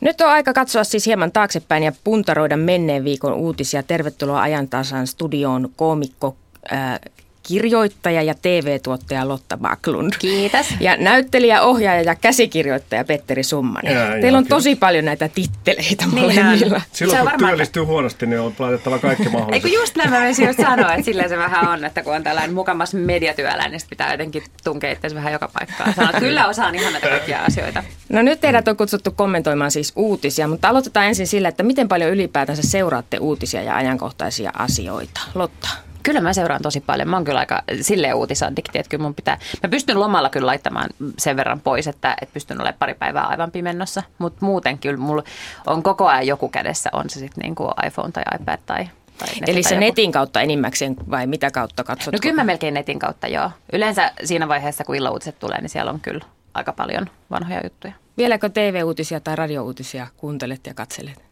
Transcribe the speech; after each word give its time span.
Nyt 0.00 0.20
on 0.20 0.28
aika 0.28 0.52
katsoa 0.52 0.84
siis 0.84 1.06
hieman 1.06 1.32
taaksepäin 1.32 1.82
ja 1.82 1.92
puntaroida 2.04 2.56
menneen 2.56 3.04
viikon 3.04 3.34
uutisia. 3.34 3.82
Tervetuloa 3.82 4.42
ajantasan 4.42 5.06
studioon 5.06 5.70
koomikko 5.76 6.36
äh, 6.72 7.00
kirjoittaja 7.48 8.22
ja 8.22 8.34
TV-tuottaja 8.34 9.28
Lotta 9.28 9.56
Backlund. 9.56 10.12
Kiitos. 10.18 10.66
Ja 10.80 10.96
näyttelijä, 10.96 11.62
ohjaaja 11.62 12.02
ja 12.02 12.14
käsikirjoittaja 12.14 13.04
Petteri 13.04 13.42
Summanen. 13.42 13.94
Ja, 13.94 14.20
Teillä 14.20 14.38
on 14.38 14.44
kiitos. 14.44 14.56
tosi 14.56 14.76
paljon 14.76 15.04
näitä 15.04 15.28
titteleitä 15.28 16.04
niin 16.12 16.20
molemmilla. 16.20 16.80
Silloin 16.92 17.18
kun 17.18 17.30
varmaan... 17.30 17.50
työllistyy 17.50 17.82
huonosti, 17.82 18.26
niin 18.26 18.40
on 18.40 18.54
laitettava 18.58 18.98
kaikki 18.98 19.24
mahdolliset. 19.28 19.54
Eikö 19.54 19.68
just 19.68 19.96
näin 19.96 20.10
mä 20.10 20.20
myös 20.20 20.38
just 20.38 20.60
sanoa, 20.62 20.92
että 20.92 21.04
silleen 21.04 21.28
se 21.28 21.38
vähän 21.38 21.68
on, 21.68 21.84
että 21.84 22.02
kun 22.02 22.14
on 22.14 22.22
tällainen 22.22 22.54
mukamas 22.54 22.94
mediatyöläinen, 22.94 23.70
niin 23.70 23.80
pitää 23.90 24.12
jotenkin 24.12 24.42
tunkea 24.64 24.92
itse 24.92 25.14
vähän 25.14 25.32
joka 25.32 25.48
paikkaan. 25.48 25.94
Sanoa, 25.94 26.10
että 26.10 26.20
kyllä 26.20 26.48
osaan 26.48 26.74
ihan 26.74 26.92
näitä 26.92 27.08
kaikkia 27.08 27.44
asioita. 27.44 27.84
No 28.08 28.22
nyt 28.22 28.40
teidät 28.40 28.68
on 28.68 28.76
kutsuttu 28.76 29.10
kommentoimaan 29.10 29.70
siis 29.70 29.92
uutisia, 29.96 30.48
mutta 30.48 30.68
aloitetaan 30.68 31.06
ensin 31.06 31.26
sillä, 31.26 31.48
että 31.48 31.62
miten 31.62 31.88
paljon 31.88 32.10
ylipäätänsä 32.10 32.62
seuraatte 32.62 33.18
uutisia 33.18 33.62
ja 33.62 33.76
ajankohtaisia 33.76 34.50
asioita. 34.54 35.20
Lotta. 35.34 35.87
Kyllä 36.02 36.20
mä 36.20 36.32
seuraan 36.32 36.62
tosi 36.62 36.80
paljon. 36.80 37.08
Mä 37.08 37.16
oon 37.16 37.24
kyllä 37.24 37.38
aika 37.38 37.62
silleen 37.80 38.14
uutisaddikti, 38.14 38.78
että 38.78 38.90
kyllä 38.90 39.02
mun 39.02 39.14
pitää, 39.14 39.38
mä 39.62 39.68
pystyn 39.68 40.00
lomalla 40.00 40.30
kyllä 40.30 40.46
laittamaan 40.46 40.90
sen 41.18 41.36
verran 41.36 41.60
pois, 41.60 41.86
että, 41.86 42.16
että 42.22 42.32
pystyn 42.32 42.60
olemaan 42.60 42.78
pari 42.78 42.94
päivää 42.94 43.26
aivan 43.26 43.50
pimennossa. 43.50 44.02
Mutta 44.18 44.44
muuten 44.44 44.78
kyllä 44.78 44.96
mulla 44.96 45.22
on 45.66 45.82
koko 45.82 46.06
ajan 46.06 46.26
joku 46.26 46.48
kädessä, 46.48 46.90
on 46.92 47.10
se 47.10 47.18
sitten 47.20 47.42
niinku 47.42 47.70
iPhone 47.86 48.12
tai 48.12 48.22
iPad 48.40 48.58
tai 48.66 48.88
tai 49.18 49.28
Eli 49.46 49.62
se 49.62 49.74
joku. 49.74 49.84
netin 49.84 50.12
kautta 50.12 50.40
enimmäkseen 50.40 50.96
vai 51.10 51.26
mitä 51.26 51.50
kautta 51.50 51.84
katsot? 51.84 52.12
No 52.12 52.18
kyllä 52.22 52.34
mä 52.34 52.44
melkein 52.44 52.74
netin 52.74 52.98
kautta 52.98 53.28
joo. 53.28 53.50
Yleensä 53.72 54.12
siinä 54.24 54.48
vaiheessa, 54.48 54.84
kun 54.84 54.94
illauutiset 54.94 55.38
tulee, 55.38 55.60
niin 55.60 55.68
siellä 55.68 55.90
on 55.90 56.00
kyllä 56.00 56.24
aika 56.54 56.72
paljon 56.72 57.06
vanhoja 57.30 57.60
juttuja. 57.64 57.92
Vieläkö 58.18 58.48
TV-uutisia 58.48 59.20
tai 59.20 59.36
radio-uutisia 59.36 60.06
kuuntelet 60.16 60.66
ja 60.66 60.74
katselet? 60.74 61.24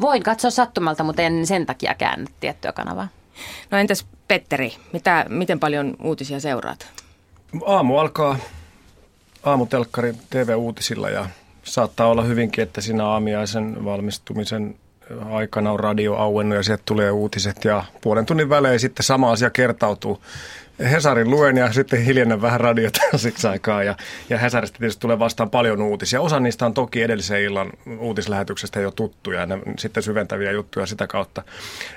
Voin 0.00 0.22
katsoa 0.22 0.50
sattumalta, 0.50 1.04
mutta 1.04 1.22
en 1.22 1.46
sen 1.46 1.66
takia 1.66 1.94
käännä 1.94 2.30
tiettyä 2.40 2.72
kanavaa. 2.72 3.08
No 3.70 3.78
entäs 3.78 4.06
Petteri, 4.28 4.72
mitä, 4.92 5.26
miten 5.28 5.60
paljon 5.60 5.96
uutisia 6.02 6.40
seuraat? 6.40 6.88
Aamu 7.66 7.98
alkaa 7.98 8.36
aamutelkkari 9.42 10.14
TV-uutisilla 10.30 11.10
ja 11.10 11.26
saattaa 11.62 12.06
olla 12.06 12.22
hyvinkin, 12.22 12.62
että 12.62 12.80
siinä 12.80 13.06
aamiaisen 13.06 13.84
valmistumisen 13.84 14.74
aikana 15.30 15.72
on 15.72 15.80
radio 15.80 16.14
auennut 16.14 16.56
ja 16.56 16.62
sieltä 16.62 16.82
tulee 16.86 17.10
uutiset 17.10 17.64
ja 17.64 17.84
puolen 18.00 18.26
tunnin 18.26 18.48
välein 18.48 18.80
sitten 18.80 19.04
sama 19.04 19.32
asia 19.32 19.50
kertautuu 19.50 20.22
Hesarin 20.80 21.30
luen 21.30 21.56
ja 21.56 21.72
sitten 21.72 22.04
hiljennän 22.04 22.42
vähän 22.42 22.60
radiota 22.60 23.00
siksi 23.16 23.46
aikaa. 23.46 23.82
Ja, 23.82 23.96
ja 24.30 24.38
Hesarista 24.38 24.78
tietysti 24.78 25.00
tulee 25.00 25.18
vastaan 25.18 25.50
paljon 25.50 25.82
uutisia. 25.82 26.20
Osa 26.20 26.40
niistä 26.40 26.66
on 26.66 26.74
toki 26.74 27.02
edellisen 27.02 27.42
illan 27.42 27.70
uutislähetyksestä 27.98 28.80
jo 28.80 28.90
tuttuja 28.90 29.40
ja 29.40 29.46
ne, 29.46 29.58
sitten 29.78 30.02
syventäviä 30.02 30.52
juttuja 30.52 30.86
sitä 30.86 31.06
kautta. 31.06 31.42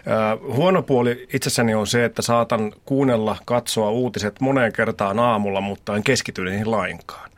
Äh, 0.07 0.55
huono 0.55 0.81
puoli 0.83 1.27
itsessäni 1.33 1.75
on 1.75 1.88
se, 1.88 2.05
että 2.05 2.21
saatan 2.21 2.73
kuunnella, 2.85 3.38
katsoa 3.45 3.89
uutiset 3.89 4.41
moneen 4.41 4.73
kertaan 4.73 5.19
aamulla, 5.19 5.61
mutta 5.61 5.95
en 5.95 6.03
keskity 6.03 6.43
niihin 6.43 6.71
lainkaan. 6.71 7.31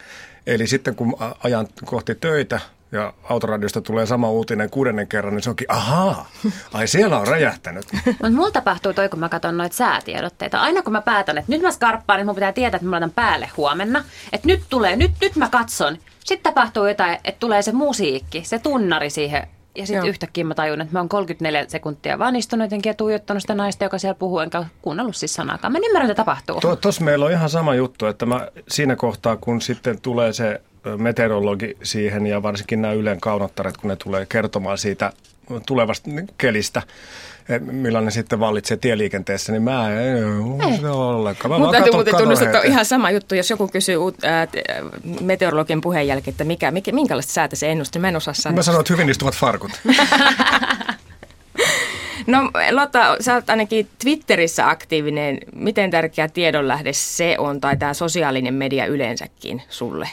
Eli 0.48 0.68
sitten 0.68 0.96
kun 0.96 1.16
ajan 1.44 1.68
kohti 1.86 2.16
töitä, 2.16 2.60
ja 2.94 3.14
autoradiosta 3.24 3.82
tulee 3.82 4.06
sama 4.06 4.30
uutinen 4.30 4.70
kuudennen 4.70 5.08
kerran, 5.08 5.34
niin 5.34 5.44
se 5.44 5.50
onkin, 5.50 5.72
ahaa, 5.72 6.30
ai 6.74 6.88
siellä 6.88 7.20
on 7.20 7.28
räjähtänyt. 7.28 7.86
Mutta 8.06 8.32
mulla 8.32 8.52
tapahtuu 8.52 8.94
toi, 8.94 9.10
kun 9.10 9.20
mä 9.20 9.30
katson 9.30 9.58
noita 9.58 9.76
säätiedotteita. 9.76 10.60
Aina 10.60 10.82
kun 10.82 10.92
mä 10.92 11.02
päätän, 11.02 11.38
että 11.38 11.52
nyt 11.52 11.62
mä 11.62 11.72
skarppaan, 11.72 12.18
niin 12.18 12.26
mun 12.26 12.36
pitää 12.36 12.54
tietää, 12.54 12.78
että 12.78 12.88
mä 12.88 12.92
laitan 12.92 13.12
päälle 13.12 13.50
huomenna. 13.58 14.04
Että 14.34 14.48
nyt 14.48 14.62
tulee, 14.70 14.96
nyt, 14.96 15.12
nyt 15.22 15.36
mä 15.36 15.50
katson. 15.50 15.98
Sitten 16.20 16.54
tapahtuu 16.54 16.86
jotain, 16.86 17.18
että 17.24 17.40
tulee 17.40 17.62
se 17.62 17.72
musiikki, 17.72 18.44
se 18.44 18.60
tunnari 18.60 19.10
siihen 19.10 19.48
ja 19.76 19.88
sitten 19.88 20.10
yhtäkkiä 20.10 20.44
mä 20.44 20.56
tajun, 20.56 20.82
että 20.82 20.94
mä 20.94 21.00
oon 21.00 21.10
34 21.10 21.66
sekuntia 21.68 22.20
vaan 22.20 22.36
istunut 22.36 22.66
jotenkin 22.66 22.90
ja 22.90 22.94
tuijottanut 22.94 23.44
sitä 23.44 23.56
naista, 23.56 23.84
joka 23.84 23.98
siellä 23.98 24.16
puhuu, 24.16 24.40
enkä 24.40 24.66
kuunnellut 24.82 25.16
siis 25.16 25.34
sanaakaan. 25.34 25.72
Mä 25.72 25.78
en 25.78 25.84
ymmärrä, 25.84 26.08
mitä 26.08 26.16
tapahtuu. 26.16 26.62
Tuossa 26.82 27.04
meillä 27.04 27.26
on 27.26 27.32
ihan 27.32 27.50
sama 27.50 27.76
juttu, 27.76 28.06
että 28.06 28.26
mä 28.26 28.48
siinä 28.68 28.96
kohtaa, 28.96 29.38
kun 29.38 29.62
sitten 29.62 30.02
tulee 30.02 30.34
se 30.34 30.62
meteorologi 30.98 31.78
siihen 31.84 32.28
ja 32.28 32.44
varsinkin 32.44 32.82
nämä 32.82 32.94
Ylen 32.94 33.22
kaunottaret, 33.22 33.78
kun 33.78 33.88
ne 33.88 33.96
tulee 33.96 34.26
kertomaan 34.26 34.78
siitä 34.78 35.14
tulevasta 35.66 36.10
kelistä, 36.38 36.82
millainen 37.60 38.12
sitten 38.12 38.40
vallitsee 38.40 38.78
tieliikenteessä, 38.78 39.52
niin 39.52 39.64
mä 39.64 40.02
en 40.02 40.40
usko 40.40 41.10
ollenkaan. 41.10 41.52
Mä 41.52 41.58
Mutta 41.58 41.72
täytyy 41.72 41.92
muuten 41.94 42.16
tunnustaa, 42.18 42.48
että 42.48 42.60
on 42.60 42.66
ihan 42.66 42.86
sama 42.86 43.12
juttu, 43.12 43.36
jos 43.36 43.50
joku 43.50 43.68
kysyy 43.68 43.98
ää, 44.24 44.48
meteorologin 45.22 45.82
puheen 45.82 46.08
jälkeen, 46.08 46.34
että 46.34 46.44
mikä, 46.44 46.72
mikä, 46.72 46.92
minkälaista 46.92 47.34
säätä 47.34 47.56
se 47.56 47.72
ennusti, 47.72 48.00
mä 48.00 48.08
en 48.08 48.16
osaa 48.16 48.34
sanoa. 48.34 48.56
Mä 48.56 48.64
sanon, 48.64 48.82
että 48.82 48.94
hyvin 48.94 49.10
istuvat 49.10 49.36
farkut. 49.36 49.72
No 52.28 52.52
Lotta, 52.72 53.18
sä 53.20 53.34
oot 53.34 53.50
ainakin 53.50 53.88
Twitterissä 54.04 54.70
aktiivinen. 54.70 55.38
Miten 55.56 55.92
tärkeä 55.92 56.28
tiedonlähde 56.28 56.94
se 56.94 57.36
on 57.40 57.62
tai 57.62 57.78
tämä 57.78 57.94
sosiaalinen 57.94 58.54
media 58.54 58.86
yleensäkin 58.86 59.62
sulle? 59.70 60.10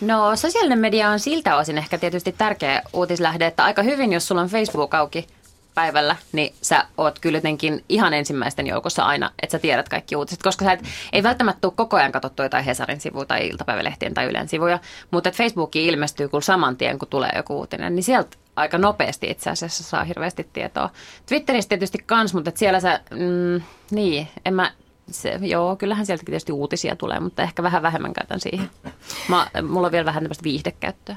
No 0.00 0.36
sosiaalinen 0.36 0.78
media 0.78 1.10
on 1.10 1.20
siltä 1.20 1.56
osin 1.56 1.78
ehkä 1.78 1.98
tietysti 1.98 2.34
tärkeä 2.38 2.82
uutislähde, 2.92 3.46
että 3.46 3.64
aika 3.64 3.82
hyvin, 3.82 4.12
jos 4.12 4.28
sulla 4.28 4.40
on 4.40 4.48
Facebook 4.48 4.94
auki 4.94 5.26
päivällä, 5.74 6.16
niin 6.32 6.54
sä 6.62 6.84
oot 6.98 7.18
kyllä 7.18 7.38
jotenkin 7.38 7.84
ihan 7.88 8.14
ensimmäisten 8.14 8.66
joukossa 8.66 9.02
aina, 9.02 9.30
että 9.42 9.52
sä 9.52 9.58
tiedät 9.58 9.88
kaikki 9.88 10.16
uutiset, 10.16 10.42
koska 10.42 10.64
sä 10.64 10.72
et, 10.72 10.82
ei 11.12 11.22
välttämättä 11.22 11.60
tule 11.60 11.72
koko 11.76 11.96
ajan 11.96 12.12
katsottua 12.12 12.44
jotain 12.44 12.64
Hesarin 12.64 13.00
sivuja 13.00 13.26
tai 13.26 13.46
iltapäivälehtien 13.48 14.14
tai 14.14 14.24
Ylen 14.24 14.48
sivuja, 14.48 14.78
mutta 15.10 15.28
että 15.28 15.36
Facebookiin 15.36 15.90
ilmestyy 15.90 16.28
kyllä 16.28 16.40
saman 16.40 16.76
tien, 16.76 16.98
kun 16.98 17.08
tulee 17.08 17.30
joku 17.36 17.58
uutinen, 17.58 17.94
niin 17.94 18.04
sieltä 18.04 18.36
aika 18.56 18.78
nopeasti 18.78 19.30
itse 19.30 19.50
asiassa 19.50 19.84
saa 19.84 20.04
hirveästi 20.04 20.48
tietoa. 20.52 20.90
Twitterissä 21.26 21.68
tietysti 21.68 21.98
kans, 22.06 22.34
mutta 22.34 22.52
siellä 22.54 22.80
sä, 22.80 23.00
mm, 23.10 23.62
niin, 23.90 24.28
en 24.44 24.54
mä 24.54 24.72
se, 25.10 25.38
joo, 25.40 25.76
kyllähän 25.76 26.06
sieltäkin 26.06 26.32
tietysti 26.32 26.52
uutisia 26.52 26.96
tulee, 26.96 27.20
mutta 27.20 27.42
ehkä 27.42 27.62
vähän 27.62 27.82
vähemmän 27.82 28.12
käytän 28.12 28.40
siihen. 28.40 28.70
Mä, 29.28 29.46
mulla 29.62 29.86
on 29.86 29.92
vielä 29.92 30.04
vähän 30.04 30.22
tämmöistä 30.22 30.44
viihdekäyttöä. 30.44 31.16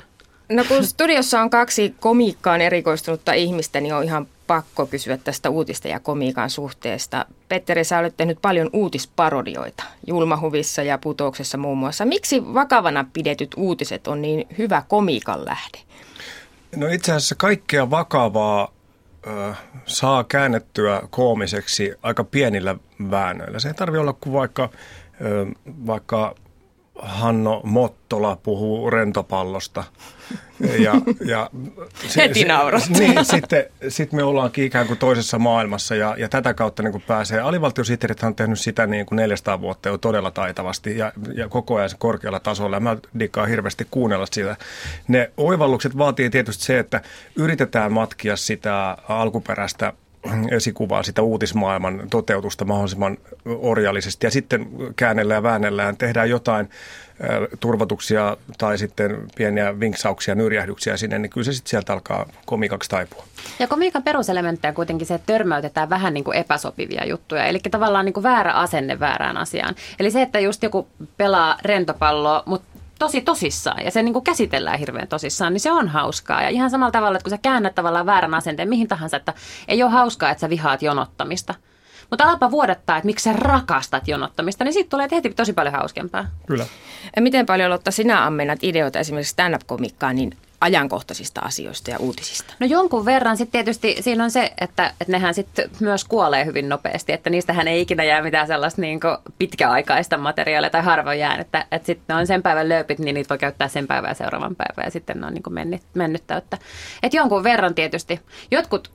No 0.50 0.63
kun 0.67 0.85
studiossa 0.85 1.41
on 1.41 1.50
kaksi 1.50 1.95
komiikkaan 1.99 2.61
erikoistunutta 2.61 3.33
ihmistä, 3.33 3.81
niin 3.81 3.94
on 3.94 4.03
ihan 4.03 4.28
pakko 4.47 4.85
kysyä 4.85 5.17
tästä 5.17 5.49
uutista 5.49 5.88
ja 5.88 5.99
komiikan 5.99 6.49
suhteesta. 6.49 7.25
Petteri, 7.49 7.83
sä 7.83 7.99
olet 7.99 8.17
tehnyt 8.17 8.38
paljon 8.41 8.69
uutisparodioita 8.73 9.83
Julmahuvissa 10.07 10.83
ja 10.83 10.97
Putouksessa 10.97 11.57
muun 11.57 11.78
muassa. 11.78 12.05
Miksi 12.05 12.53
vakavana 12.53 13.05
pidetyt 13.13 13.51
uutiset 13.57 14.07
on 14.07 14.22
niin 14.22 14.47
hyvä 14.57 14.83
komiikan 14.88 15.45
lähde? 15.45 15.79
No 16.75 16.88
itse 16.88 17.11
asiassa 17.11 17.35
kaikkea 17.35 17.89
vakavaa 17.89 18.72
saa 19.85 20.24
käännettyä 20.24 21.02
koomiseksi 21.09 21.94
aika 22.03 22.24
pienillä 22.24 22.75
väännöillä. 23.12 23.59
Se 23.59 23.68
ei 23.68 23.74
tarvitse 23.74 24.00
olla 24.00 24.13
kuin 24.13 24.34
vaikka, 24.34 24.69
vaikka 25.85 26.35
Hanno 27.01 27.61
Mottola 27.63 28.35
puhuu 28.43 28.89
rentopallosta. 28.89 29.83
Ja, 30.79 30.93
ja 31.25 31.49
se, 32.07 32.21
Heti 32.21 32.45
naurat. 32.45 32.89
Niin, 32.89 33.25
sitten 33.25 33.65
sit 33.87 34.11
me 34.11 34.23
ollaankin 34.23 34.65
ikään 34.65 34.87
kuin 34.87 34.99
toisessa 34.99 35.39
maailmassa 35.39 35.95
ja, 35.95 36.15
ja 36.17 36.29
tätä 36.29 36.53
kautta 36.53 36.83
niin 36.83 36.91
kuin 36.91 37.03
pääsee. 37.07 37.39
Alivaltiosihteerit 37.39 38.23
on 38.23 38.35
tehnyt 38.35 38.59
sitä 38.59 38.87
niin 38.87 39.05
kuin 39.05 39.17
400 39.17 39.61
vuotta 39.61 39.89
jo 39.89 39.97
todella 39.97 40.31
taitavasti 40.31 40.97
ja, 40.97 41.11
ja 41.35 41.47
koko 41.47 41.75
ajan 41.75 41.89
korkealla 41.97 42.39
tasolla. 42.39 42.75
Ja 42.75 42.79
mä 42.79 42.97
dikkaan 43.19 43.49
hirveästi 43.49 43.87
kuunnella 43.91 44.25
sitä. 44.31 44.55
Ne 45.07 45.31
oivallukset 45.37 45.97
vaatii 45.97 46.29
tietysti 46.29 46.63
se, 46.63 46.79
että 46.79 47.01
yritetään 47.35 47.91
matkia 47.91 48.35
sitä 48.35 48.97
alkuperäistä 49.09 49.93
esikuvaa 50.52 51.03
sitä 51.03 51.22
uutismaailman 51.22 52.07
toteutusta 52.09 52.66
mahdollisimman 52.66 53.18
orjallisesti 53.46 54.25
ja 54.25 54.31
sitten 54.31 54.69
käännellään 54.96 55.38
ja 55.38 55.44
väännellään, 55.44 55.97
tehdään 55.97 56.30
jotain 56.30 56.69
turvatuksia 57.59 58.38
tai 58.58 58.78
sitten 58.78 59.18
pieniä 59.35 59.79
vinksauksia, 59.79 60.35
nyrjähdyksiä 60.35 60.97
sinne, 60.97 61.19
niin 61.19 61.29
kyllä 61.29 61.46
se 61.46 61.53
sitten 61.53 61.69
sieltä 61.69 61.94
alkaa 61.94 62.25
komikaksi 62.46 62.90
taipua. 62.90 63.23
Ja 63.59 63.67
komiikan 63.67 64.03
peruselementti 64.03 64.67
on 64.67 64.73
kuitenkin 64.73 65.08
se, 65.08 65.14
että 65.14 65.34
törmäytetään 65.34 65.90
vähän 65.90 66.14
niin 66.14 66.23
kuin 66.23 66.38
epäsopivia 66.38 67.05
juttuja, 67.05 67.46
eli 67.46 67.59
tavallaan 67.72 68.05
niin 68.05 68.14
kuin 68.14 68.23
väärä 68.23 68.53
asenne 68.53 68.99
väärään 68.99 69.38
asiaan. 69.38 69.76
Eli 69.99 70.11
se, 70.11 70.22
että 70.22 70.40
just 70.40 70.64
joku 70.64 70.88
pelaa 71.17 71.58
rentopalloa, 71.61 72.43
mutta 72.46 72.78
tosi 72.99 73.22
tosissaan 73.22 73.85
ja 73.85 73.91
se 73.91 74.03
niin 74.03 74.13
kuin 74.13 74.23
käsitellään 74.23 74.79
hirveän 74.79 75.07
tosissaan, 75.07 75.53
niin 75.53 75.61
se 75.61 75.72
on 75.72 75.87
hauskaa. 75.87 76.43
Ja 76.43 76.49
ihan 76.49 76.69
samalla 76.69 76.91
tavalla, 76.91 77.17
että 77.17 77.23
kun 77.23 77.29
sä 77.29 77.37
käännät 77.41 77.75
tavallaan 77.75 78.05
väärän 78.05 78.34
asenteen 78.34 78.69
mihin 78.69 78.87
tahansa, 78.87 79.17
että 79.17 79.34
ei 79.67 79.84
ole 79.84 79.91
hauskaa, 79.91 80.31
että 80.31 80.41
sä 80.41 80.49
vihaat 80.49 80.81
jonottamista. 80.81 81.53
Mutta 82.09 82.23
alapa 82.23 82.51
vuodattaa, 82.51 82.97
että 82.97 83.05
miksi 83.05 83.23
sä 83.23 83.34
rakastat 83.34 84.07
jonottamista, 84.07 84.63
niin 84.63 84.73
siitä 84.73 84.90
tulee 84.90 85.07
heti 85.11 85.29
tosi 85.29 85.53
paljon 85.53 85.75
hauskempaa. 85.75 86.25
Kyllä. 86.47 86.66
Ja 87.16 87.22
miten 87.22 87.46
paljon, 87.46 87.69
Lotta, 87.69 87.91
sinä 87.91 88.25
ammennat 88.25 88.59
ideoita 88.63 88.99
esimerkiksi 88.99 89.31
stand-up-komikkaan, 89.31 90.16
niin 90.16 90.37
ajankohtaisista 90.61 91.41
asioista 91.41 91.91
ja 91.91 91.97
uutisista? 92.00 92.53
No 92.59 92.67
jonkun 92.67 93.06
verran. 93.06 93.38
Sitten 93.38 93.52
tietysti 93.52 93.96
siinä 94.00 94.23
on 94.23 94.32
se, 94.32 94.53
että, 94.61 94.94
että 95.02 95.11
nehän 95.11 95.34
sitten 95.34 95.70
myös 95.79 96.06
kuolee 96.06 96.46
hyvin 96.46 96.70
nopeasti, 96.70 97.11
että 97.11 97.29
niistähän 97.29 97.67
ei 97.67 97.82
ikinä 97.82 98.03
jää 98.03 98.22
mitään 98.22 98.47
sellaista 98.47 98.82
niin 98.82 99.00
pitkäaikaista 99.38 100.17
materiaalia 100.17 100.70
tai 100.70 100.82
harvoin 100.82 101.20
jää. 101.20 101.35
Että, 101.35 101.66
että 101.72 101.85
sitten 101.85 102.16
on 102.16 102.28
sen 102.28 102.41
päivän 102.41 102.70
lööpit, 102.70 103.00
niin 103.00 103.14
niitä 103.14 103.29
voi 103.29 103.38
käyttää 103.38 103.67
sen 103.67 103.88
päivän 103.88 104.09
ja 104.09 104.16
seuraavan 104.16 104.56
päivän 104.56 104.85
ja 104.85 104.91
sitten 104.91 105.20
ne 105.20 105.28
on 105.28 105.34
niin 105.34 105.44
mennyt, 105.50 105.82
mennyttä. 105.94 106.38
Että, 106.38 106.58
että 107.03 107.17
jonkun 107.17 107.44
verran 107.44 107.76
tietysti. 107.76 108.20
Jotkut, 108.52 108.91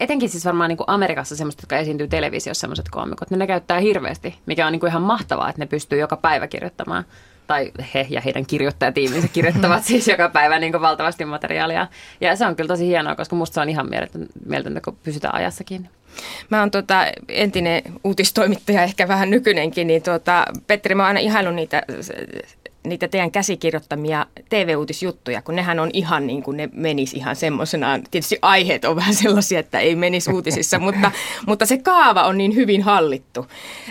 etenkin 0.00 0.28
siis 0.28 0.44
varmaan 0.44 0.68
niin 0.68 0.78
Amerikassa 0.86 1.36
semmoiset, 1.36 1.62
jotka 1.62 1.78
esiintyy 1.78 2.08
televisiossa, 2.08 2.60
semmoiset 2.60 2.88
koomikot, 2.90 3.30
niin 3.30 3.38
ne 3.38 3.46
käyttää 3.46 3.78
hirveästi, 3.78 4.38
mikä 4.46 4.66
on 4.66 4.72
niin 4.72 4.86
ihan 4.86 5.02
mahtavaa, 5.02 5.48
että 5.48 5.62
ne 5.62 5.66
pystyy 5.66 5.98
joka 5.98 6.16
päivä 6.16 6.46
kirjoittamaan 6.46 7.04
tai 7.48 7.72
he 7.94 8.06
ja 8.10 8.20
heidän 8.20 8.46
kirjoittajatiiminsä 8.46 9.28
kirjoittavat 9.28 9.84
siis 9.88 10.08
joka 10.08 10.28
päivä 10.28 10.58
niin 10.58 10.80
valtavasti 10.80 11.24
materiaalia. 11.24 11.86
Ja 12.20 12.36
se 12.36 12.46
on 12.46 12.56
kyllä 12.56 12.68
tosi 12.68 12.86
hienoa, 12.86 13.16
koska 13.16 13.36
musta 13.36 13.54
se 13.54 13.60
on 13.60 13.68
ihan 13.68 13.88
mieletöntä, 14.46 14.80
kun 14.80 14.96
pysytään 15.02 15.34
ajassakin. 15.34 15.88
Mä 16.50 16.60
oon 16.60 16.70
tota, 16.70 17.06
entinen 17.28 17.82
uutistoimittaja, 18.04 18.82
ehkä 18.82 19.08
vähän 19.08 19.30
nykyinenkin, 19.30 19.86
niin 19.86 20.02
tota, 20.02 20.44
Petteri, 20.66 20.94
mä 20.94 21.02
oon 21.02 21.08
aina 21.08 21.20
ihaillut 21.20 21.54
niitä 21.54 21.82
niitä 22.88 23.08
teidän 23.08 23.30
käsikirjoittamia 23.30 24.26
TV-uutisjuttuja, 24.48 25.42
kun 25.42 25.56
nehän 25.56 25.78
on 25.78 25.90
ihan 25.92 26.26
niin 26.26 26.42
kuin 26.42 26.56
ne 26.56 26.68
menis 26.72 27.14
ihan 27.14 27.36
semmoisenaan. 27.36 28.02
Tietysti 28.10 28.38
aiheet 28.42 28.84
on 28.84 28.96
vähän 28.96 29.14
sellaisia, 29.14 29.60
että 29.60 29.78
ei 29.78 29.96
menisi 29.96 30.32
uutisissa, 30.32 30.78
mutta, 30.88 31.12
mutta 31.46 31.66
se 31.66 31.78
kaava 31.78 32.22
on 32.22 32.38
niin 32.38 32.54
hyvin 32.54 32.82
hallittu. 32.82 33.46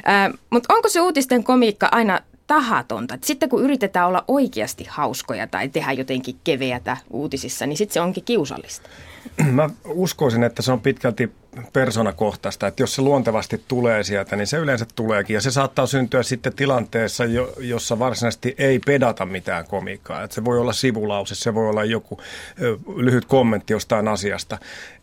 Äh, 0.08 0.34
mutta 0.50 0.74
onko 0.74 0.90
se 0.90 1.02
uutisten 1.02 1.44
komiikka 1.44 1.90
aina 1.92 2.20
tahatonta. 2.48 3.18
Sitten 3.24 3.50
kun 3.50 3.64
yritetään 3.64 4.08
olla 4.08 4.24
oikeasti 4.28 4.86
hauskoja 4.90 5.48
tai 5.48 5.70
tehdä 5.70 5.92
jotenkin 5.92 6.36
keveätä 6.44 6.98
uutisissa, 7.10 7.66
niin 7.66 7.78
sitten 7.78 7.94
se 7.94 8.02
onkin 8.02 8.24
kiusallista. 8.24 8.90
Mä 9.52 9.70
uskoisin, 9.86 10.44
että 10.44 10.62
se 10.62 10.72
on 10.72 10.82
pitkälti 10.82 11.32
persoonakohtaista, 11.74 12.68
että 12.68 12.84
jos 12.84 12.96
se 12.96 13.02
luontevasti 13.02 13.64
tulee 13.68 14.04
sieltä, 14.04 14.36
niin 14.36 14.48
se 14.48 14.58
yleensä 14.58 14.86
tuleekin. 14.96 15.34
Ja 15.34 15.42
se 15.42 15.52
saattaa 15.52 15.86
syntyä 15.86 16.24
sitten 16.24 16.54
tilanteessa, 16.54 17.24
jossa 17.60 18.00
varsinaisesti 18.00 18.56
ei 18.58 18.80
pedata 18.80 19.26
mitään 19.26 19.68
komiikkaa. 19.68 20.24
Että 20.24 20.36
se 20.36 20.46
voi 20.46 20.60
olla 20.60 20.74
sivulause, 20.74 21.36
se 21.36 21.54
voi 21.54 21.70
olla 21.70 21.86
joku 21.86 22.20
lyhyt 22.96 23.26
kommentti 23.26 23.74
jostain 23.74 24.08
asiasta. 24.08 24.58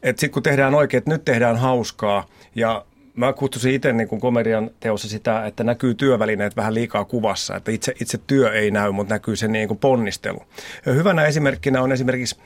Sitten 0.04 0.30
kun 0.30 0.42
tehdään 0.42 0.74
oikein, 0.74 0.98
että 0.98 1.10
nyt 1.10 1.24
tehdään 1.24 1.56
hauskaa 1.56 2.26
ja 2.54 2.84
Mä 3.16 3.32
kutsusin 3.32 3.74
itse 3.74 3.92
niin 3.92 4.20
komedian 4.20 4.70
teossa 4.80 5.08
sitä, 5.08 5.46
että 5.46 5.64
näkyy 5.64 5.94
työvälineet 5.94 6.56
vähän 6.56 6.74
liikaa 6.74 7.04
kuvassa, 7.04 7.56
että 7.56 7.70
itse, 7.70 7.94
itse 8.00 8.18
työ 8.26 8.52
ei 8.52 8.70
näy, 8.70 8.92
mutta 8.92 9.14
näkyy 9.14 9.36
se 9.36 9.48
niin 9.48 9.68
kuin 9.68 9.78
ponnistelu. 9.78 10.42
Hyvänä 10.86 11.26
esimerkkinä 11.26 11.82
on 11.82 11.92
esimerkiksi 11.92 12.36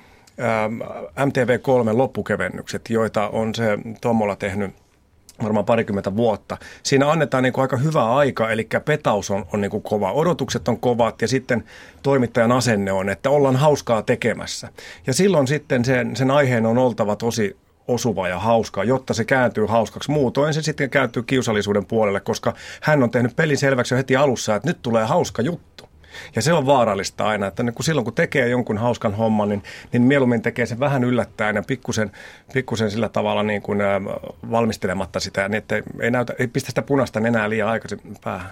MTV3 1.17 1.97
loppukevennykset, 1.97 2.91
joita 2.91 3.29
on 3.29 3.55
se 3.55 3.79
Tommola 4.01 4.37
tehnyt 4.37 4.75
varmaan 5.43 5.65
parikymmentä 5.65 6.17
vuotta. 6.17 6.57
Siinä 6.83 7.11
annetaan 7.11 7.43
niin 7.43 7.53
kuin 7.53 7.63
aika 7.63 7.77
hyvä 7.77 8.15
aika, 8.15 8.51
eli 8.51 8.69
petaus 8.85 9.31
on, 9.31 9.47
on 9.53 9.61
niin 9.61 9.71
kuin 9.71 9.83
kova, 9.83 10.13
odotukset 10.13 10.69
on 10.69 10.81
kovat 10.81 11.23
ja 11.23 11.29
sitten 11.29 11.65
toimittajan 12.03 12.53
asenne 12.53 12.93
on, 12.93 13.09
että 13.09 13.31
ollaan 13.31 13.57
hauskaa 13.57 14.03
tekemässä. 14.03 14.69
Ja 15.07 15.15
silloin 15.15 15.47
sitten 15.47 15.85
sen, 15.85 16.17
sen 16.17 16.31
aiheen 16.31 16.67
on 16.67 16.79
oltava 16.79 17.17
tosi 17.17 17.57
osuva 17.89 18.29
ja 18.29 18.39
hauska, 18.39 18.85
jotta 18.85 19.15
se 19.15 19.25
kääntyy 19.25 19.67
hauskaksi. 19.67 20.11
Muutoin 20.11 20.55
se 20.55 20.63
sitten 20.63 20.91
kääntyy 20.91 21.23
kiusallisuuden 21.23 21.87
puolelle, 21.87 22.21
koska 22.21 22.55
hän 22.83 23.03
on 23.03 23.11
tehnyt 23.11 23.37
pelin 23.37 23.59
selväksi 23.59 23.95
jo 23.95 23.99
heti 23.99 24.17
alussa, 24.17 24.55
että 24.55 24.69
nyt 24.69 24.83
tulee 24.83 25.05
hauska 25.05 25.43
juttu. 25.43 25.88
Ja 26.37 26.43
se 26.43 26.53
on 26.53 26.67
vaarallista 26.67 27.27
aina, 27.27 27.47
että 27.47 27.73
kun 27.73 27.85
silloin 27.85 28.05
kun 28.05 28.15
tekee 28.15 28.49
jonkun 28.49 28.79
hauskan 28.79 29.15
homman, 29.15 29.49
niin, 29.49 29.63
niin 29.93 30.03
mieluummin 30.03 30.43
tekee 30.43 30.67
sen 30.67 30.81
vähän 30.81 31.05
yllättäen 31.05 31.57
ja 31.57 31.63
pikkusen, 31.67 32.13
pikkusen 32.53 32.91
sillä 32.91 33.09
tavalla 33.09 33.43
niin 33.43 33.63
kuin, 33.63 33.81
ä, 33.81 34.01
valmistelematta 34.51 35.21
sitä, 35.21 35.49
niin 35.49 35.59
että 35.59 35.83
ei, 36.01 36.11
näytä, 36.11 36.35
ei 36.39 36.47
pistä 36.47 36.69
sitä 36.69 36.83
punaista 36.83 37.21
enää 37.21 37.51
liian 37.51 37.69
aikaisin 37.69 38.01
päähän. 38.25 38.51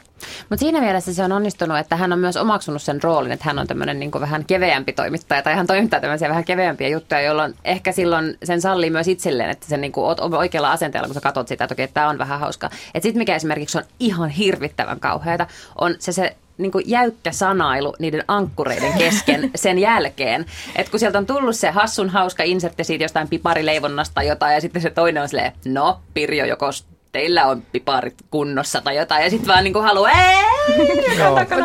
Mutta 0.50 0.60
siinä 0.60 0.80
mielessä 0.80 1.14
se 1.14 1.24
on 1.24 1.32
onnistunut, 1.32 1.78
että 1.78 1.96
hän 1.96 2.12
on 2.12 2.18
myös 2.18 2.36
omaksunut 2.36 2.82
sen 2.82 3.02
roolin, 3.02 3.32
että 3.32 3.44
hän 3.44 3.58
on 3.58 3.66
tämmöinen 3.66 4.00
niin 4.00 4.10
vähän 4.20 4.44
keveämpi 4.44 4.92
toimittaja 4.92 5.42
tai 5.42 5.54
hän 5.54 5.66
toimittaa 5.66 6.00
tämmöisiä 6.00 6.28
vähän 6.28 6.44
keveämpiä 6.44 6.88
juttuja, 6.88 7.20
jolloin 7.20 7.54
ehkä 7.64 7.92
silloin 7.92 8.38
sen 8.44 8.60
sallii 8.60 8.90
myös 8.90 9.08
itselleen, 9.08 9.50
että 9.50 9.66
sen 9.66 9.80
niin 9.80 9.92
kuin 9.92 10.04
oot 10.04 10.20
oikealla 10.20 10.72
asenteella, 10.72 11.08
kun 11.08 11.14
sä 11.14 11.20
katsot 11.20 11.48
sitä, 11.48 11.64
että 11.64 11.74
okei, 11.74 11.88
tämä 11.88 12.08
on 12.08 12.18
vähän 12.18 12.40
hauskaa. 12.40 12.70
Että 12.94 13.06
sitten 13.06 13.18
mikä 13.18 13.36
esimerkiksi 13.36 13.78
on 13.78 13.84
ihan 14.00 14.30
hirvittävän 14.30 15.00
kauheata, 15.00 15.46
on 15.80 15.94
se, 15.98 16.12
se 16.12 16.36
niin 16.58 16.72
kuin 16.72 16.84
jäykkä 16.86 17.32
sanailu 17.32 17.94
niiden 17.98 18.24
ankkureiden 18.28 18.92
kesken 18.92 19.50
sen 19.54 19.78
jälkeen. 19.78 20.46
Että 20.76 20.90
kun 20.90 21.00
sieltä 21.00 21.18
on 21.18 21.26
tullut 21.26 21.56
se 21.56 21.70
hassun 21.70 22.08
hauska 22.08 22.42
insertti 22.42 22.84
siitä 22.84 23.04
jostain 23.04 23.28
piparileivonnasta 23.28 24.14
tai 24.14 24.28
jotain, 24.28 24.54
ja 24.54 24.60
sitten 24.60 24.82
se 24.82 24.90
toinen 24.90 25.22
on 25.22 25.28
silleen, 25.28 25.52
no 25.64 26.00
Pirjo 26.14 26.44
joko 26.44 26.70
teillä 27.12 27.46
on 27.46 27.62
piparit 27.72 28.14
kunnossa 28.30 28.80
tai 28.80 28.96
jotain, 28.96 29.24
ja 29.24 29.30
sitten 29.30 29.48
vaan 29.48 29.64
niin 29.64 29.72
kuin 29.72 29.84
haluaa, 29.84 30.10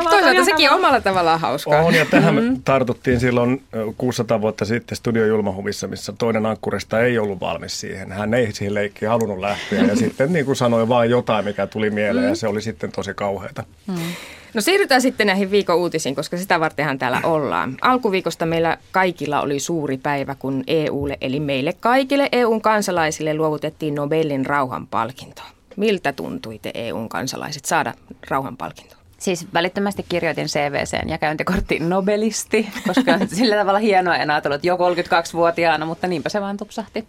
Toisaalta 0.09 0.45
sekin 0.45 0.69
on 0.69 0.75
omalla 0.75 1.01
tavallaan 1.01 1.39
hauskaa. 1.39 1.81
On, 1.81 1.95
ja 1.95 2.05
tähän 2.05 2.35
mm-hmm. 2.35 2.61
tartuttiin 2.63 3.19
silloin 3.19 3.63
600 3.97 4.41
vuotta 4.41 4.65
sitten 4.65 4.95
Studio 4.95 5.25
Julmahuvissa, 5.25 5.87
missä 5.87 6.13
toinen 6.17 6.45
ankkurista 6.45 7.01
ei 7.01 7.19
ollut 7.19 7.39
valmis 7.39 7.79
siihen. 7.79 8.11
Hän 8.11 8.33
ei 8.33 8.51
siihen 8.51 8.73
leikkiin 8.73 9.09
halunnut 9.09 9.39
lähteä, 9.39 9.83
ja 9.83 9.95
sitten 10.05 10.33
niin 10.33 10.45
kuin 10.45 10.55
sanoi 10.55 10.87
vain 10.87 11.09
jotain, 11.09 11.45
mikä 11.45 11.67
tuli 11.67 11.89
mieleen, 11.89 12.15
mm-hmm. 12.15 12.29
ja 12.29 12.35
se 12.35 12.47
oli 12.47 12.61
sitten 12.61 12.91
tosi 12.91 13.13
kauheata. 13.13 13.63
Mm-hmm. 13.87 14.13
No 14.53 14.61
siirrytään 14.61 15.01
sitten 15.01 15.27
näihin 15.27 15.51
viikon 15.51 15.75
uutisiin, 15.75 16.15
koska 16.15 16.37
sitä 16.37 16.59
vartenhan 16.59 16.99
täällä 16.99 17.21
ollaan. 17.23 17.77
Alkuviikosta 17.81 18.45
meillä 18.45 18.77
kaikilla 18.91 19.41
oli 19.41 19.59
suuri 19.59 19.97
päivä, 19.97 20.35
kun 20.35 20.63
EUlle, 20.67 21.17
eli 21.21 21.39
meille 21.39 21.73
kaikille 21.73 22.29
EUn 22.31 22.61
kansalaisille 22.61 23.33
luovutettiin 23.33 23.95
Nobelin 23.95 24.45
rauhanpalkinto. 24.45 25.41
Miltä 25.77 26.13
tuntui 26.13 26.59
te 26.59 26.71
EUn 26.73 27.09
kansalaiset 27.09 27.65
saada 27.65 27.93
rauhanpalkinto? 28.29 29.00
Siis 29.21 29.47
välittömästi 29.53 30.05
kirjoitin 30.09 30.47
CVCen 30.47 31.09
ja 31.09 31.17
käyntikorttiin 31.17 31.89
Nobelisti, 31.89 32.69
koska 32.87 33.19
sillä 33.37 33.55
tavalla 33.55 33.79
hienoa 33.79 34.15
en 34.15 34.31
ajatellut, 34.31 34.55
että 34.55 34.67
jo 34.67 34.75
32-vuotiaana, 34.75 35.85
mutta 35.85 36.07
niinpä 36.07 36.29
se 36.29 36.41
vaan 36.41 36.57
tupsahti. 36.57 37.07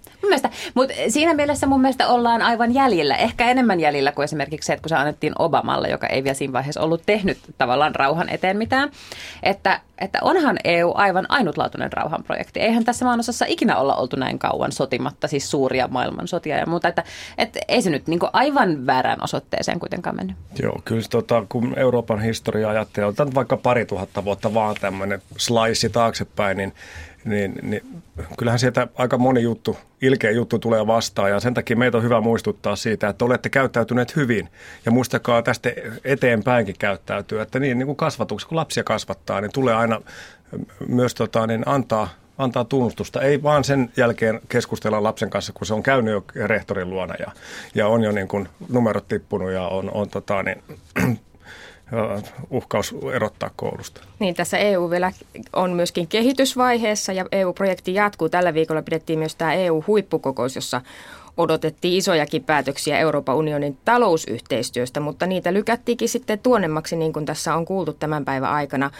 mutta 0.75 0.95
siinä 1.09 1.35
mielessä 1.35 1.67
mun 1.67 1.81
mielestä 1.81 2.09
ollaan 2.09 2.43
aivan 2.43 2.75
jäljellä, 2.75 3.17
ehkä 3.17 3.51
enemmän 3.51 3.81
jäljellä 3.81 4.13
kuin 4.13 4.25
esimerkiksi 4.25 4.67
se, 4.67 4.73
että 4.73 4.83
kun 4.83 4.89
se 4.89 4.95
annettiin 4.95 5.33
Obamalle, 5.39 5.89
joka 5.89 6.07
ei 6.07 6.25
vielä 6.25 6.35
siinä 6.35 6.53
vaiheessa 6.53 6.81
ollut 6.81 7.03
tehnyt 7.07 7.39
tavallaan 7.59 7.95
rauhan 7.95 8.29
eteen 8.29 8.57
mitään, 8.57 8.91
että 9.43 9.81
että 10.03 10.19
onhan 10.23 10.59
EU 10.65 10.93
aivan 10.95 11.27
ainutlaatuinen 11.29 11.93
rauhanprojekti. 11.93 12.61
Eihän 12.61 12.85
tässä 12.85 13.05
maanosassa 13.05 13.45
ikinä 13.49 13.77
olla 13.77 13.97
oltu 13.97 14.17
näin 14.17 14.39
kauan 14.39 14.73
sotimatta, 14.73 15.29
siis 15.29 15.51
suuria 15.51 15.89
maailmansotia 15.89 16.57
ja 16.57 16.67
muuta. 16.67 16.89
Että, 16.89 17.05
että 17.39 17.61
ei 17.69 17.83
se 17.83 17.91
nyt 17.91 18.07
niin 18.07 18.21
aivan 18.33 18.87
väärään 18.87 19.23
osoitteeseen 19.23 19.81
kuitenkaan 19.81 20.17
mennyt. 20.17 20.37
Joo, 20.63 20.81
kyllä 20.85 21.03
tota, 21.11 21.47
kun 21.49 21.75
Euroopan 22.03 22.21
historia 22.21 22.69
ajattelee, 22.69 23.09
otetaan 23.09 23.35
vaikka 23.35 23.57
pari 23.57 23.87
tuhatta 23.87 24.25
vuotta 24.25 24.55
vaan 24.55 24.77
tämmöinen 24.81 25.23
slice 25.37 25.89
taaksepäin, 25.89 26.57
niin 26.57 26.73
niin, 27.25 27.55
niin 27.63 28.03
kyllähän 28.39 28.59
sieltä 28.59 28.89
aika 28.95 29.19
moni 29.19 29.43
juttu, 29.43 29.77
ilkeä 30.03 30.31
juttu 30.31 30.59
tulee 30.59 30.87
vastaan 30.87 31.31
ja 31.31 31.41
sen 31.41 31.55
takia 31.55 31.77
meitä 31.77 31.97
on 31.97 32.03
hyvä 32.03 32.21
muistuttaa 32.21 32.77
siitä, 32.77 33.09
että 33.09 33.25
olette 33.25 33.49
käyttäytyneet 33.49 34.17
hyvin 34.17 34.49
ja 34.87 34.93
muistakaa 34.93 35.43
tästä 35.43 35.71
eteenpäinkin 36.05 36.75
käyttäytyä, 36.79 37.43
että 37.43 37.59
niin, 37.59 37.79
niin 37.79 37.87
kuin 37.87 37.97
kasvatuksessa, 37.97 38.49
kun 38.49 38.57
lapsia 38.57 38.85
kasvattaa, 38.85 39.41
niin 39.41 39.53
tulee 39.53 39.75
aina 39.75 40.01
myös 40.89 41.15
tota, 41.15 41.47
niin 41.47 41.63
antaa, 41.67 42.09
antaa 42.39 42.65
tunnustusta. 42.65 43.21
Ei 43.21 43.43
vaan 43.43 43.65
sen 43.65 43.93
jälkeen 43.97 44.41
keskustella 44.49 45.03
lapsen 45.03 45.31
kanssa, 45.31 45.53
kun 45.53 45.67
se 45.67 45.75
on 45.75 45.83
käynyt 45.83 46.15
jo 46.15 46.25
rehtorin 46.47 46.91
luona 46.91 47.15
ja, 47.19 47.33
ja 47.75 47.89
on 47.89 48.03
jo 48.03 48.13
niin 48.13 48.29
kuin 48.29 48.49
numerot 48.69 49.09
tippunut 49.09 49.53
ja 49.53 49.69
on, 49.69 49.91
on 49.91 50.09
tota, 50.09 50.43
niin, 50.43 50.63
uhkaus 52.51 52.95
erottaa 53.13 53.51
koulusta. 53.57 54.01
Niin, 54.19 54.35
tässä 54.35 54.59
EU 54.59 54.91
vielä 54.91 55.13
on 55.53 55.71
myöskin 55.71 56.09
kehitysvaiheessa 56.09 57.13
ja 57.13 57.25
EU-projekti 57.33 57.95
jatkuu. 57.95 58.29
Tällä 58.29 58.55
viikolla 58.55 58.83
pidettiin 58.83 59.19
myös 59.19 59.35
tämä 59.35 59.55
EU-huippukokous, 59.55 60.55
jossa 60.55 60.81
odotettiin 61.37 61.99
isojakin 61.99 62.45
päätöksiä 62.45 62.99
Euroopan 62.99 63.37
unionin 63.37 63.79
talousyhteistyöstä, 63.85 65.01
mutta 65.01 65.27
niitä 65.27 65.53
lykättiinkin 65.53 66.09
sitten 66.09 66.39
tuonnemmaksi, 66.39 66.97
niin 66.97 67.13
kuin 67.13 67.27
tässä 67.27 67.55
on 67.55 67.65
kuultu 67.65 67.93
tämän 67.93 68.25
päivän 68.25 68.51
aikana. 68.51 68.91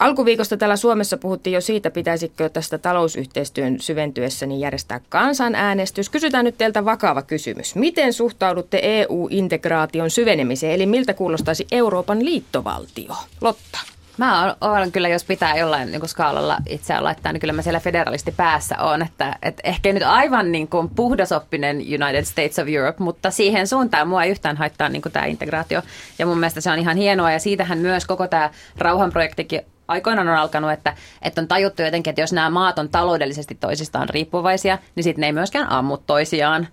Alkuviikosta 0.00 0.56
täällä 0.56 0.76
Suomessa 0.76 1.16
puhuttiin 1.16 1.54
jo 1.54 1.60
siitä, 1.60 1.90
pitäisikö 1.90 2.48
tästä 2.48 2.78
talousyhteistyön 2.78 3.80
syventyessä 3.80 4.46
niin 4.46 4.60
järjestää 4.60 5.00
kansanäänestys. 5.08 6.08
Kysytään 6.08 6.44
nyt 6.44 6.58
teiltä 6.58 6.84
vakava 6.84 7.22
kysymys. 7.22 7.74
Miten 7.74 8.12
suhtaudutte 8.12 8.80
EU-integraation 8.82 10.10
syvenemiseen, 10.10 10.74
eli 10.74 10.86
miltä 10.86 11.14
kuulostaisi 11.14 11.66
Euroopan 11.72 12.24
liittovaltio? 12.24 13.14
Lotta. 13.40 13.78
Mä 14.16 14.56
olen 14.60 14.92
kyllä, 14.92 15.08
jos 15.08 15.24
pitää 15.24 15.56
jollain 15.56 15.92
niin 15.92 16.08
skaalalla 16.08 16.56
itseään 16.68 17.04
laittaa, 17.04 17.32
niin 17.32 17.40
kyllä 17.40 17.52
mä 17.52 17.62
siellä 17.62 17.80
federalisti 17.80 18.32
päässä 18.32 18.78
on. 18.78 19.02
Että, 19.02 19.36
että 19.42 19.62
ehkä 19.64 19.92
nyt 19.92 20.02
aivan 20.02 20.52
niin 20.52 20.68
kuin 20.68 20.88
puhdasoppinen 20.88 21.76
United 21.76 22.24
States 22.24 22.58
of 22.58 22.68
Europe, 22.68 23.04
mutta 23.04 23.30
siihen 23.30 23.66
suuntaan 23.66 24.08
mua 24.08 24.24
ei 24.24 24.30
yhtään 24.30 24.56
haittaa 24.56 24.88
niin 24.88 25.02
kuin 25.02 25.12
tämä 25.12 25.26
integraatio. 25.26 25.82
Ja 26.18 26.26
mun 26.26 26.38
mielestä 26.38 26.60
se 26.60 26.70
on 26.70 26.78
ihan 26.78 26.96
hienoa 26.96 27.32
ja 27.32 27.38
siitähän 27.38 27.78
myös 27.78 28.04
koko 28.06 28.28
tämä 28.28 28.50
rauhanprojektikin 28.78 29.60
aikoinaan 29.90 30.28
on 30.28 30.36
alkanut, 30.36 30.72
että, 30.72 30.94
että 31.22 31.40
on 31.40 31.48
tajuttu 31.48 31.82
jotenkin, 31.82 32.10
että 32.10 32.20
jos 32.20 32.32
nämä 32.32 32.50
maat 32.50 32.78
on 32.78 32.88
taloudellisesti 32.88 33.54
toisistaan 33.54 34.08
riippuvaisia, 34.08 34.78
niin 34.94 35.04
sitten 35.04 35.20
ne 35.20 35.26
ei 35.26 35.32
myöskään 35.32 35.70
ammu 35.70 35.96
toisiaan. 35.96 36.68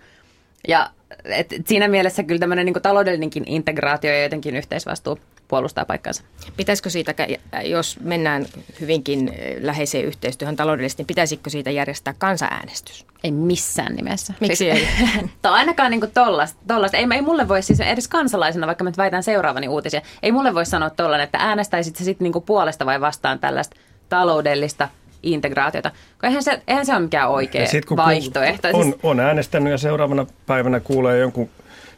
Ja 0.67 0.89
et 1.25 1.53
siinä 1.65 1.87
mielessä 1.87 2.23
kyllä 2.23 2.39
tämmöinen 2.39 2.65
niin 2.65 2.81
taloudellinenkin 2.81 3.43
integraatio 3.45 4.11
ja 4.11 4.23
jotenkin 4.23 4.55
yhteisvastuu 4.55 5.19
puolustaa 5.47 5.85
paikkansa. 5.85 6.23
Pitäisikö 6.57 6.89
siitä, 6.89 7.13
jos 7.63 7.99
mennään 7.99 8.45
hyvinkin 8.81 9.33
eh, 9.33 9.57
läheiseen 9.61 10.05
yhteistyöhön 10.05 10.55
taloudellisesti, 10.55 11.01
niin 11.01 11.07
pitäisikö 11.07 11.49
siitä 11.49 11.71
järjestää 11.71 12.13
kansanäänestys? 12.17 13.06
Ei 13.23 13.31
missään 13.31 13.95
nimessä. 13.95 14.33
Miksi 14.39 14.55
siis, 14.55 14.75
ei? 14.75 14.87
tai 15.41 15.53
ainakaan 15.53 15.91
niin 15.91 16.01
tollasta. 16.67 16.97
Ei, 16.97 17.07
ei 17.13 17.21
mulle 17.21 17.47
voi 17.47 17.61
siis 17.61 17.79
edes 17.79 18.07
kansalaisena, 18.07 18.67
vaikka 18.67 18.83
mä 18.83 18.91
väitän 18.97 19.23
seuraavani 19.23 19.67
uutisia, 19.67 20.01
ei 20.23 20.31
mulle 20.31 20.53
voi 20.53 20.65
sanoa 20.65 20.89
tollainen, 20.89 21.25
että 21.25 21.37
äänestäisit 21.41 21.95
se 21.95 22.03
sitten 22.03 22.31
niin 22.31 22.43
puolesta 22.45 22.85
vai 22.85 23.01
vastaan 23.01 23.39
tällaista 23.39 23.75
taloudellista 24.09 24.89
integraatiota. 25.23 25.91
Eihän 26.23 26.43
se, 26.43 26.61
eihän 26.67 26.85
se 26.85 26.93
ole 26.93 27.01
mikään 27.01 27.29
oikea 27.29 27.65
sit, 27.65 27.85
vaihtoehto. 27.95 28.67
On, 28.73 28.95
on 29.03 29.19
äänestänyt 29.19 29.71
ja 29.71 29.77
seuraavana 29.77 30.25
päivänä 30.45 30.79
kuulee 30.79 31.17
jonkun 31.17 31.49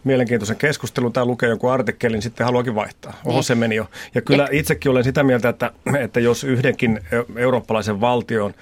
mielenkiintoisen 0.03 0.57
keskustelun 0.57 1.13
tai 1.13 1.25
lukee 1.25 1.49
jonkun 1.49 1.71
artikkelin, 1.71 2.13
niin 2.13 2.21
sitten 2.21 2.45
haluakin 2.45 2.75
vaihtaa. 2.75 3.13
Oho, 3.25 3.33
niin. 3.35 3.43
se 3.43 3.55
meni 3.55 3.75
jo. 3.75 3.85
Ja 4.15 4.21
kyllä 4.21 4.47
itsekin 4.51 4.91
olen 4.91 5.03
sitä 5.03 5.23
mieltä, 5.23 5.49
että, 5.49 5.71
että 5.99 6.19
jos 6.19 6.43
yhdenkin 6.43 6.99
eurooppalaisen 7.35 8.01
valtion 8.01 8.53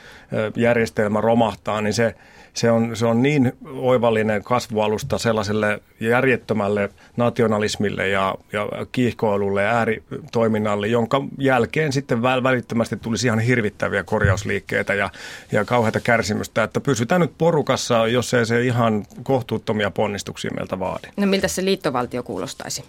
järjestelmä 0.56 1.22
romahtaa, 1.22 1.82
niin 1.82 1.94
se– 1.94 2.16
se 2.58 2.72
on, 2.72 2.96
se 2.96 3.06
on 3.06 3.22
niin 3.22 3.54
oivallinen 3.66 4.44
kasvualusta 4.44 5.18
sellaiselle 5.18 5.80
järjettömälle 6.00 6.90
nationalismille 7.18 8.08
ja, 8.10 8.36
ja 8.54 8.68
kiihkoilulle 8.92 9.64
ja 9.64 9.70
ääritoiminnalle, 9.70 10.88
jonka 10.88 11.24
jälkeen 11.38 11.94
sitten 11.94 12.22
välittömästi 12.22 12.98
tulisi 12.98 13.28
ihan 13.28 13.40
hirvittäviä 13.40 14.04
korjausliikkeitä 14.04 14.94
ja, 14.94 15.10
ja 15.52 15.66
kauheita 15.66 16.00
kärsimystä. 16.00 16.64
Että 16.64 16.80
pysytään 16.80 17.22
nyt 17.22 17.38
porukassa, 17.38 18.08
jos 18.08 18.34
ei 18.34 18.46
se 18.46 18.62
ihan 18.62 19.06
kohtuuttomia 19.24 19.92
ponnistuksia 19.92 20.52
meiltä 20.56 20.80
vaadi. 20.80 21.08
No 21.18 21.28
miltä 21.28 21.48
se 21.48 21.66
liittovaltio 21.66 22.24
kuulostaisi 22.24 22.84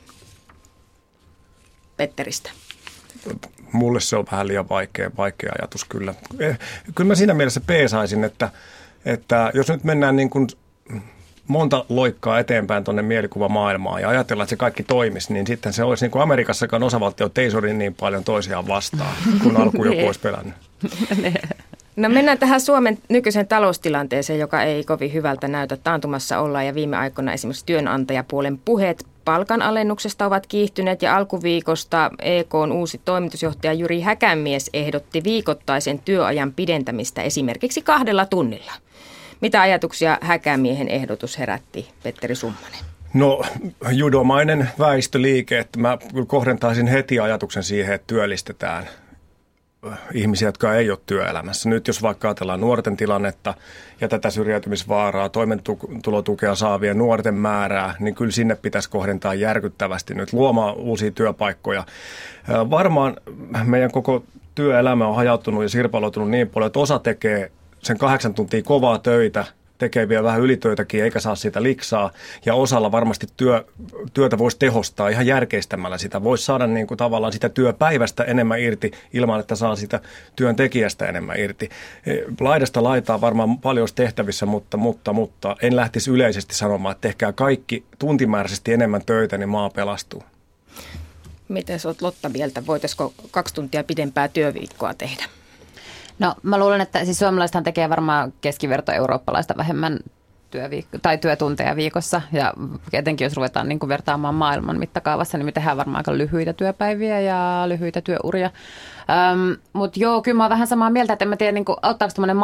Petteristä? 1.97 2.51
Mulle 3.73 4.01
se 4.01 4.17
on 4.17 4.27
vähän 4.33 4.49
liian 4.49 4.69
vaikea, 4.69 5.11
vaikea 5.17 5.53
ajatus 5.59 5.85
kyllä. 5.85 6.15
Eh, 6.39 6.59
kyllä 6.95 7.09
mä 7.09 7.15
siinä 7.15 7.35
mielessä 7.35 7.61
peesaisin, 7.61 8.25
että– 8.25 8.51
että 9.05 9.51
jos 9.55 9.69
nyt 9.69 9.85
mennään 9.85 10.17
niin 10.17 10.31
kuin 10.31 10.49
monta 11.49 11.85
loikkaa 11.89 12.39
eteenpäin 12.39 12.85
tuonne 12.85 13.03
mielikuvamaailmaan 13.03 14.03
ja 14.03 14.09
ajatellaan, 14.09 14.45
että 14.45 14.51
se 14.51 14.57
kaikki 14.57 14.83
toimisi, 14.83 15.33
niin 15.33 15.47
sitten 15.47 15.73
se 15.73 15.85
olisi 15.85 16.05
niin 16.05 16.11
kuin 16.11 16.23
Amerikassakaan 16.23 16.83
osavaltiot 16.83 17.39
ei 17.39 17.51
sodi 17.51 17.75
niin 17.75 17.95
paljon 17.95 18.25
toisiaan 18.25 18.69
vastaan, 18.69 19.15
kun 19.43 19.57
alku 19.63 19.85
joku 19.85 20.07
olisi 20.07 20.21
pelännyt. 20.21 20.55
No 21.97 22.09
mennään 22.09 22.39
tähän 22.39 22.61
Suomen 22.61 22.99
nykyisen 23.09 23.49
taloustilanteeseen, 23.49 24.39
joka 24.39 24.63
ei 24.63 24.85
kovin 24.85 25.13
hyvältä 25.13 25.49
näytä. 25.49 25.77
Taantumassa 25.77 26.39
ollaan 26.39 26.67
ja 26.67 26.75
viime 26.75 26.97
aikoina 26.97 27.33
esimerkiksi 27.33 27.67
työnantajapuolen 27.67 28.59
puheet 28.65 29.07
palkanalennuksesta 29.29 30.27
ovat 30.27 30.47
kiihtyneet 30.47 31.03
ja 31.03 31.17
alkuviikosta 31.17 32.11
EK 32.19 32.55
on 32.55 32.73
uusi 32.73 33.01
toimitusjohtaja 33.05 33.73
Jyri 33.73 34.01
Häkämies 34.01 34.71
ehdotti 34.73 35.25
viikoittaisen 35.25 35.99
työajan 35.99 36.53
pidentämistä 36.53 37.23
esimerkiksi 37.23 37.83
kahdella 37.83 38.27
tunnilla. 38.27 38.73
Mitä 39.41 39.61
ajatuksia 39.61 40.19
Häkämiehen 40.21 40.89
ehdotus 40.89 41.39
herätti, 41.39 41.89
Petteri 42.03 42.35
Summanen? 42.35 42.79
No 43.15 43.43
judomainen 43.93 44.71
väistöliike, 44.79 45.59
että 45.59 45.79
mä 45.79 45.99
kohdentaisin 46.27 46.87
heti 46.87 47.21
ajatuksen 47.21 47.63
siihen, 47.63 47.95
että 47.95 48.07
työllistetään 48.07 48.89
ihmisiä, 50.15 50.49
jotka 50.49 50.75
ei 50.75 50.91
ole 50.91 50.99
työelämässä. 51.07 51.69
Nyt 51.69 51.87
jos 51.87 52.03
vaikka 52.03 52.29
ajatellaan 52.29 52.61
nuorten 52.61 52.97
tilannetta 52.97 53.55
ja 54.01 54.09
tätä 54.09 54.31
syrjäytymisvaaraa, 54.31 55.29
toimeentulotukea 55.29 56.55
saavien 56.55 56.99
nuorten 56.99 57.35
määrää, 57.35 57.95
niin 58.01 58.15
kyllä 58.15 58.31
sinne 58.31 58.55
pitäisi 58.55 58.91
kohdentaa 58.91 59.35
järkyttävästi 59.35 60.15
nyt 60.15 60.33
luomaan 60.33 60.77
uusia 60.77 61.11
työpaikkoja. 61.11 61.85
Varmaan 62.71 63.17
meidän 63.65 63.93
koko 63.93 64.25
työelämä 64.55 65.07
on 65.07 65.17
hajautunut 65.17 65.63
ja 65.63 65.69
sirpaloitunut 65.69 66.31
niin 66.31 66.49
paljon, 66.49 66.67
että 66.67 66.79
osa 66.79 66.99
tekee 66.99 67.53
sen 67.83 67.99
kahdeksan 67.99 68.35
tuntia 68.35 68.63
kovaa 68.63 68.99
töitä– 68.99 69.45
tekee 69.79 70.09
vielä 70.09 70.25
vähän 70.25 70.41
ylitöitäkin 70.41 71.05
eikä 71.05 71.21
saa 71.21 71.35
sitä 71.35 71.63
liksaa. 71.63 72.11
Ja 72.47 72.55
osalla 72.55 72.93
varmasti 72.93 73.27
työ, 73.37 73.65
työtä 74.15 74.39
voisi 74.39 74.59
tehostaa 74.59 75.09
ihan 75.09 75.27
järkeistämällä 75.27 75.99
sitä. 75.99 76.23
Voisi 76.23 76.45
saada 76.45 76.67
niin 76.67 76.87
kuin 76.87 76.99
tavallaan 76.99 77.33
sitä 77.33 77.49
työpäivästä 77.49 78.25
enemmän 78.25 78.61
irti 78.61 78.91
ilman, 79.13 79.41
että 79.41 79.57
saa 79.57 79.77
sitä 79.77 80.01
työntekijästä 80.37 81.07
enemmän 81.07 81.41
irti. 81.41 81.69
E, 82.07 82.15
laidasta 82.41 82.83
laitaa 82.83 83.21
varmaan 83.21 83.59
paljon 83.59 83.89
tehtävissä, 83.95 84.47
mutta, 84.47 84.77
mutta, 84.77 85.13
mutta 85.13 85.57
en 85.63 85.77
lähtisi 85.77 86.11
yleisesti 86.11 86.55
sanomaan, 86.55 86.93
että 86.93 87.09
tehkää 87.09 87.33
kaikki 87.33 87.85
tuntimääräisesti 87.99 88.73
enemmän 88.73 89.03
töitä, 89.07 89.39
niin 89.39 89.49
maa 89.49 89.71
pelastuu. 89.71 90.23
Miten 91.49 91.81
olet 91.85 92.03
Lotta 92.03 92.29
mieltä? 92.29 92.67
Voitaisiko 92.67 93.13
kaksi 93.31 93.55
tuntia 93.55 93.85
pidempää 93.85 94.29
työviikkoa 94.29 94.95
tehdä? 94.95 95.25
No 96.19 96.35
mä 96.43 96.59
luulen, 96.59 96.81
että 96.81 97.05
siis 97.05 97.19
suomalaisethan 97.19 97.65
tekee 97.65 97.89
varmaan 97.89 98.33
keskiverto 98.41 98.93
eurooppalaista 98.93 99.55
vähemmän 99.57 99.99
työviikko, 100.51 100.99
tai 101.03 101.19
työtunteja 101.19 101.77
viikossa. 101.77 102.23
Ja 102.33 102.55
etenkin 102.93 103.25
jos 103.25 103.37
ruvetaan 103.37 103.69
niin 103.69 103.79
kuin 103.79 103.89
vertaamaan 103.89 104.35
maailman 104.35 104.79
mittakaavassa, 104.79 105.39
niin 105.39 105.45
me 105.45 105.53
tehdään 105.53 105.77
varmaan 105.77 105.97
aika 105.97 106.19
lyhyitä 106.19 106.53
työpäiviä 106.53 107.21
ja 107.21 107.65
lyhyitä 107.67 108.01
työuria. 108.01 108.51
Öm, 109.33 109.57
Mutta 109.73 110.01
joo, 110.01 110.23
kyllä 110.23 110.37
mä 110.37 110.45
oon 110.45 110.51
vähän 110.51 110.67
samaa 110.67 110.91
mieltä, 110.91 111.13
että 111.13 111.25
en 111.25 111.29
mä 111.29 111.37
tiedä, 111.37 111.53
niin 111.53 111.65
kuin, 111.65 111.77
auttaako 111.83 112.15
tämmöinen 112.15 112.37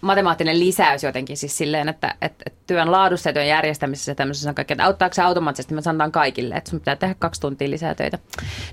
matemaattinen 0.00 0.60
lisäys 0.60 1.02
jotenkin 1.02 1.36
siis 1.36 1.58
silleen, 1.58 1.88
että, 1.88 2.14
että, 2.22 2.42
että 2.46 2.60
työn 2.66 2.92
laadussa 2.92 3.28
ja 3.28 3.34
työn 3.34 3.48
järjestämisessä 3.48 4.14
tämmöisessä 4.14 4.48
on 4.48 4.54
kaikkea, 4.54 4.74
että 4.74 4.84
auttaako 4.84 5.14
se 5.14 5.22
automaattisesti, 5.22 5.74
me 5.74 5.82
sanotaan 5.82 6.12
kaikille, 6.12 6.54
että 6.54 6.70
sun 6.70 6.80
pitää 6.80 6.96
tehdä 6.96 7.14
kaksi 7.18 7.40
tuntia 7.40 7.70
lisää 7.70 7.94
töitä. 7.94 8.18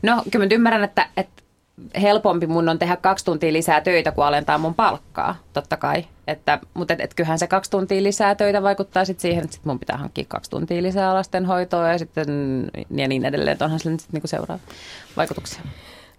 No, 0.04 0.24
kyllä 0.32 0.46
mä 0.46 0.56
ymmärrän, 0.56 0.84
että, 0.84 1.08
että 1.18 1.45
helpompi 2.02 2.48
mun 2.48 2.70
on 2.70 2.80
tehdä 2.80 2.96
kaksi 2.96 3.26
tuntia 3.26 3.54
lisää 3.54 3.82
töitä, 3.82 4.12
kuin 4.12 4.26
alentaa 4.26 4.58
mun 4.58 4.74
palkkaa, 4.74 5.36
totta 5.54 5.78
kai. 5.78 6.06
Että, 6.28 6.60
mutta 6.74 6.94
et, 6.94 7.02
et 7.02 7.14
kyllähän 7.14 7.40
se 7.40 7.48
kaksi 7.48 7.72
tuntia 7.72 8.04
lisää 8.04 8.36
töitä 8.36 8.64
vaikuttaa 8.64 9.06
sit 9.06 9.20
siihen, 9.20 9.44
että 9.44 9.56
sit 9.56 9.66
mun 9.66 9.80
pitää 9.80 9.98
hankkia 9.98 10.26
kaksi 10.28 10.50
tuntia 10.50 10.84
lisää 10.84 11.14
lastenhoitoa 11.14 11.92
ja 11.92 11.98
sitten 11.98 12.28
ja 12.92 13.08
niin 13.08 13.26
edelleen. 13.26 13.54
Että 13.54 13.66
onhan 13.66 13.80
sillä 13.80 13.98
niinku 14.12 14.28
seuraava 14.28 14.64
vaikutuksia. 15.18 15.62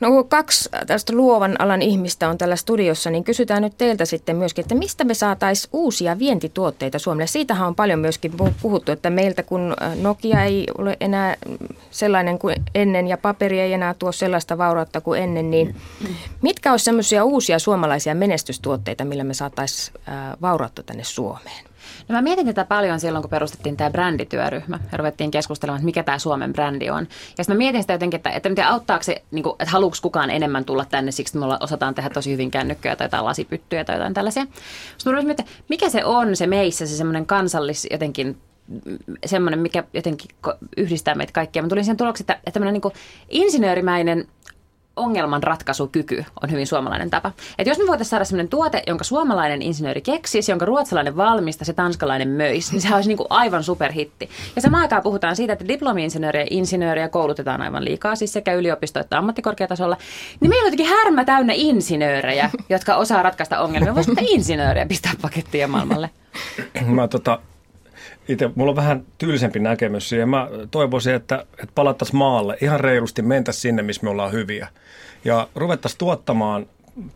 No 0.00 0.10
kun 0.10 0.28
kaksi 0.28 0.68
tästä 0.86 1.12
luovan 1.12 1.60
alan 1.60 1.82
ihmistä 1.82 2.28
on 2.28 2.38
tällä 2.38 2.56
studiossa, 2.56 3.10
niin 3.10 3.24
kysytään 3.24 3.62
nyt 3.62 3.78
teiltä 3.78 4.04
sitten 4.04 4.36
myöskin, 4.36 4.62
että 4.62 4.74
mistä 4.74 5.04
me 5.04 5.14
saataisiin 5.14 5.70
uusia 5.72 6.18
vientituotteita 6.18 6.98
Suomelle. 6.98 7.26
Siitähän 7.26 7.68
on 7.68 7.74
paljon 7.74 7.98
myöskin 7.98 8.32
puhuttu, 8.62 8.92
että 8.92 9.10
meiltä 9.10 9.42
kun 9.42 9.74
äh, 9.82 9.96
Nokia 9.96 10.44
ei 10.44 10.66
ole 10.78 10.96
enää 11.00 11.36
sellainen 11.90 12.38
kuin 12.38 12.56
ennen 12.74 13.06
ja 13.08 13.18
paperi 13.18 13.60
ei 13.60 13.72
enää 13.72 13.94
tuo 13.94 14.12
sellaista 14.12 14.58
vaurautta 14.58 15.00
kuin 15.00 15.22
ennen, 15.22 15.50
niin 15.50 15.76
mitkä 16.42 16.70
olisi 16.70 16.84
sellaisia 16.84 17.24
uusia 17.24 17.58
suomalaisia 17.58 18.14
menestystuotteita, 18.14 19.04
millä 19.04 19.24
me 19.24 19.34
saataisiin 19.34 20.00
äh, 20.08 20.14
vaurautta 20.42 20.82
tänne 20.82 21.04
Suomeen? 21.04 21.75
No 22.08 22.12
mä 22.14 22.22
mietin 22.22 22.46
tätä 22.46 22.64
paljon 22.64 23.00
silloin, 23.00 23.22
kun 23.22 23.30
perustettiin 23.30 23.76
tämä 23.76 23.90
brändityöryhmä 23.90 24.78
ja 24.92 24.98
ruvettiin 24.98 25.30
keskustelemaan, 25.30 25.78
että 25.78 25.84
mikä 25.84 26.02
tämä 26.02 26.18
Suomen 26.18 26.52
brändi 26.52 26.90
on. 26.90 27.06
Ja 27.38 27.44
sitten 27.44 27.56
mä 27.56 27.58
mietin 27.58 27.82
sitä 27.82 27.92
jotenkin, 27.92 28.18
että, 28.18 28.30
että 28.30 28.48
miten 28.48 28.66
auttaako 28.66 29.02
se, 29.02 29.22
niin 29.30 29.42
kuin, 29.42 29.56
että 29.58 29.70
haluuks 29.70 30.00
kukaan 30.00 30.30
enemmän 30.30 30.64
tulla 30.64 30.84
tänne 30.84 31.10
siksi, 31.12 31.38
että 31.38 31.48
me 31.48 31.56
osataan 31.60 31.94
tehdä 31.94 32.10
tosi 32.10 32.32
hyvin 32.32 32.50
kännykköjä 32.50 32.96
tai 32.96 33.04
jotain 33.04 33.24
lasipyttyjä 33.24 33.84
tai 33.84 33.96
jotain 33.96 34.14
tällaisia. 34.14 34.46
Sitten 34.98 35.12
mä 35.12 35.22
mietin, 35.22 35.30
että 35.30 35.52
mikä 35.68 35.88
se 35.88 36.04
on 36.04 36.36
se 36.36 36.46
meissä, 36.46 36.86
se 36.86 36.96
semmoinen 36.96 37.26
kansallis 37.26 37.86
jotenkin 37.90 38.36
semmoinen, 39.26 39.60
mikä 39.60 39.84
jotenkin 39.92 40.30
yhdistää 40.76 41.14
meitä 41.14 41.32
kaikkia. 41.32 41.62
Mä 41.62 41.68
tulin 41.68 41.84
siihen 41.84 41.96
tuloksi, 41.96 42.22
että, 42.22 42.34
että 42.34 42.50
tämmöinen 42.50 42.80
niin 42.82 42.92
insinöörimäinen 43.28 44.28
ongelmanratkaisukyky 44.96 46.24
on 46.42 46.50
hyvin 46.50 46.66
suomalainen 46.66 47.10
tapa. 47.10 47.32
Että 47.58 47.70
jos 47.70 47.78
me 47.78 47.86
voitaisiin 47.86 48.10
saada 48.10 48.24
sellainen 48.24 48.48
tuote, 48.48 48.82
jonka 48.86 49.04
suomalainen 49.04 49.62
insinööri 49.62 50.00
keksisi, 50.00 50.52
jonka 50.52 50.64
ruotsalainen 50.64 51.16
valmista, 51.16 51.64
se 51.64 51.72
tanskalainen 51.72 52.28
möisi, 52.28 52.72
niin 52.72 52.80
se 52.80 52.94
olisi 52.94 53.08
niin 53.08 53.16
kuin 53.16 53.26
aivan 53.30 53.62
superhitti. 53.62 54.30
Ja 54.56 54.62
samaan 54.62 54.82
aikaan 54.82 55.02
puhutaan 55.02 55.36
siitä, 55.36 55.52
että 55.52 55.68
diplomi-insinööriä 55.68 56.42
ja 56.42 56.46
insinööriä 56.50 57.08
koulutetaan 57.08 57.62
aivan 57.62 57.84
liikaa, 57.84 58.16
siis 58.16 58.32
sekä 58.32 58.54
yliopisto- 58.54 59.00
että 59.00 59.18
ammattikorkeatasolla. 59.18 59.96
Niin 60.40 60.48
meillä 60.48 60.62
on 60.62 60.66
jotenkin 60.66 60.96
härmä 60.96 61.24
täynnä 61.24 61.52
insinöörejä, 61.56 62.50
jotka 62.68 62.96
osaa 62.96 63.22
ratkaista 63.22 63.60
ongelmia. 63.60 63.94
Voisi 63.94 64.12
insinöörejä 64.20 64.86
pistää 64.86 65.12
pakettia 65.22 65.68
maailmalle. 65.68 66.10
Mä 66.86 67.08
tota, 67.08 67.38
itse, 68.28 68.50
mulla 68.54 68.70
on 68.70 68.76
vähän 68.76 69.04
tyylisempi 69.18 69.58
näkemys 69.58 70.08
siihen. 70.08 70.28
Mä 70.28 70.48
toivoisin, 70.70 71.14
että, 71.14 71.46
että 71.52 71.72
palattaisiin 71.74 72.16
maalle, 72.16 72.56
ihan 72.60 72.80
reilusti 72.80 73.22
mentäisiin 73.22 73.62
sinne, 73.62 73.82
missä 73.82 74.04
me 74.04 74.10
ollaan 74.10 74.32
hyviä. 74.32 74.68
Ja 75.24 75.48
ruvettaisiin 75.54 75.98
tuottamaan 75.98 76.66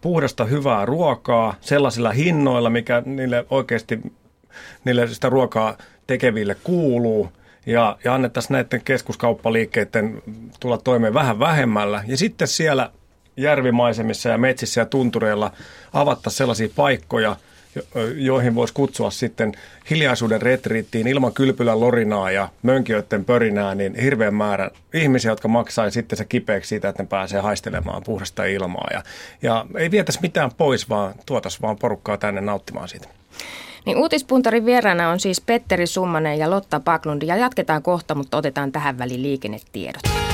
puhdasta 0.00 0.44
hyvää 0.44 0.86
ruokaa 0.86 1.54
sellaisilla 1.60 2.10
hinnoilla, 2.10 2.70
mikä 2.70 3.02
niille 3.06 3.46
oikeasti 3.50 4.00
niille 4.84 5.08
sitä 5.08 5.28
ruokaa 5.28 5.76
tekeville 6.06 6.56
kuuluu. 6.64 7.32
Ja, 7.66 7.98
ja 8.04 8.14
annettaisiin 8.14 8.52
näiden 8.54 8.82
keskuskauppaliikkeiden 8.84 10.22
tulla 10.60 10.78
toimeen 10.78 11.14
vähän 11.14 11.38
vähemmällä. 11.38 12.04
Ja 12.06 12.16
sitten 12.16 12.48
siellä 12.48 12.90
järvimaisemissa 13.36 14.28
ja 14.28 14.38
metsissä 14.38 14.80
ja 14.80 14.86
tuntureilla 14.86 15.52
avatta 15.92 16.30
sellaisia 16.30 16.68
paikkoja, 16.76 17.36
joihin 18.16 18.54
voisi 18.54 18.74
kutsua 18.74 19.10
sitten 19.10 19.52
hiljaisuuden 19.90 20.42
retriittiin 20.42 21.06
ilman 21.06 21.32
kylpylän 21.32 21.80
lorinaa 21.80 22.30
ja 22.30 22.48
mönkiöiden 22.62 23.24
pörinää, 23.24 23.74
niin 23.74 23.94
hirveän 23.94 24.34
määrä 24.34 24.70
ihmisiä, 24.94 25.30
jotka 25.30 25.48
maksaa 25.48 25.90
sitten 25.90 26.16
se 26.16 26.24
kipeäksi 26.24 26.68
siitä, 26.68 26.88
että 26.88 27.02
ne 27.02 27.06
pääsee 27.06 27.40
haistelemaan 27.40 28.02
puhdasta 28.02 28.44
ilmaa. 28.44 28.88
Ja, 28.92 29.02
ja 29.42 29.66
ei 29.76 29.90
vietäisi 29.90 30.20
mitään 30.22 30.50
pois, 30.56 30.88
vaan 30.88 31.14
tuotas 31.26 31.62
vaan 31.62 31.76
porukkaa 31.76 32.16
tänne 32.16 32.40
nauttimaan 32.40 32.88
siitä. 32.88 33.08
Niin 33.86 33.96
uutispuntarin 33.96 34.66
vieraana 34.66 35.10
on 35.10 35.20
siis 35.20 35.40
Petteri 35.40 35.86
Summanen 35.86 36.38
ja 36.38 36.50
Lotta 36.50 36.80
Paklund 36.80 37.22
ja 37.22 37.36
jatketaan 37.36 37.82
kohta, 37.82 38.14
mutta 38.14 38.36
otetaan 38.36 38.72
tähän 38.72 38.98
väliin 38.98 39.22
liikennetiedot. 39.22 40.29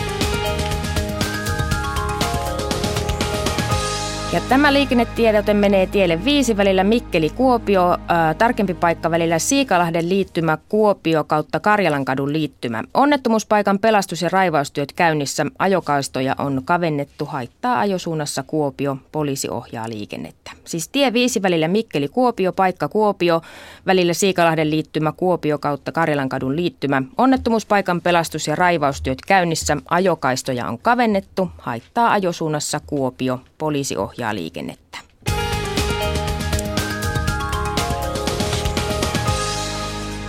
Ja 4.33 4.41
tämä 4.49 4.73
liikennetiedote 4.73 5.55
menee 5.55 5.87
tielle 5.87 6.25
viisi 6.25 6.57
välillä 6.57 6.85
Mikkeli-Kuopio, 6.85 7.93
äh, 7.93 8.37
tarkempi 8.39 8.75
paikka 8.75 9.11
välillä 9.11 9.39
Siikalahden 9.39 10.09
liittymä 10.09 10.59
Kuopio 10.69 11.25
kautta 11.25 11.61
Karjalankadun 11.61 12.33
liittymä. 12.33 12.85
Onnettomuuspaikan 12.95 13.79
pelastus- 13.79 14.23
ja 14.23 14.29
raivaustyöt 14.29 14.93
käynnissä. 14.93 15.47
Ajokaistoja 15.59 16.35
on 16.39 16.63
kavennettu, 16.65 17.25
haittaa 17.25 17.79
ajosuunnassa 17.81 18.43
Kuopio, 18.43 18.97
poliisi 19.13 19.49
ohjaa 19.51 19.89
liikennettä. 19.89 20.51
Siis 20.65 20.89
tie 20.89 21.13
viisi 21.13 21.43
välillä 21.43 21.69
Mikkeli-Kuopio, 21.69 22.53
paikka 22.53 22.89
Kuopio, 22.89 23.41
välillä 23.87 24.15
Siikalahden 24.15 24.71
liittymä 24.71 25.13
Kuopio 25.13 25.59
kautta 25.59 25.93
Karjalankadun 25.93 26.57
liittymä. 26.57 27.03
Onnettomuuspaikan 27.19 28.01
pelastus- 28.01 28.47
ja 28.47 28.57
raivaustyöt 28.57 29.19
käynnissä. 29.27 29.77
Ajokaistoja 29.91 30.69
on 30.69 30.79
kavennettu, 30.79 31.51
haittaa 31.59 32.13
ajosuunnassa 32.13 32.81
Kuopio, 32.87 33.41
poliisi 33.59 33.97
ohjaa 33.97 34.35
liikennettä. 34.35 34.99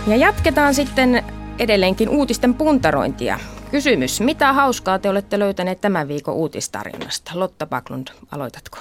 Ja 0.06 0.16
jatketaan 0.16 0.74
sitten 0.74 1.24
edelleenkin 1.58 2.08
uutisten 2.08 2.54
puntarointia. 2.54 3.38
Kysymys, 3.70 4.20
mitä 4.20 4.52
hauskaa 4.52 4.98
te 4.98 5.10
olette 5.10 5.38
löytäneet 5.38 5.80
tämän 5.80 6.08
viikon 6.08 6.34
uutistarinasta? 6.34 7.32
Lotta 7.34 7.66
Baklund, 7.66 8.08
aloitatko? 8.30 8.78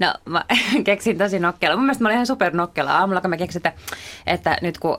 No 0.00 0.14
mä 0.24 0.44
keksin 0.84 1.18
tosi 1.18 1.38
nokkela. 1.38 1.76
Mun 1.76 1.84
mielestä 1.84 2.02
mä 2.04 2.08
olin 2.08 2.14
ihan 2.14 2.26
super 2.26 2.56
nokkela. 2.56 2.98
Aamulla 2.98 3.20
kun 3.20 3.30
mä 3.30 3.36
keksin, 3.36 3.58
että, 3.58 3.72
että 4.26 4.56
nyt 4.62 4.78
kun 4.78 4.98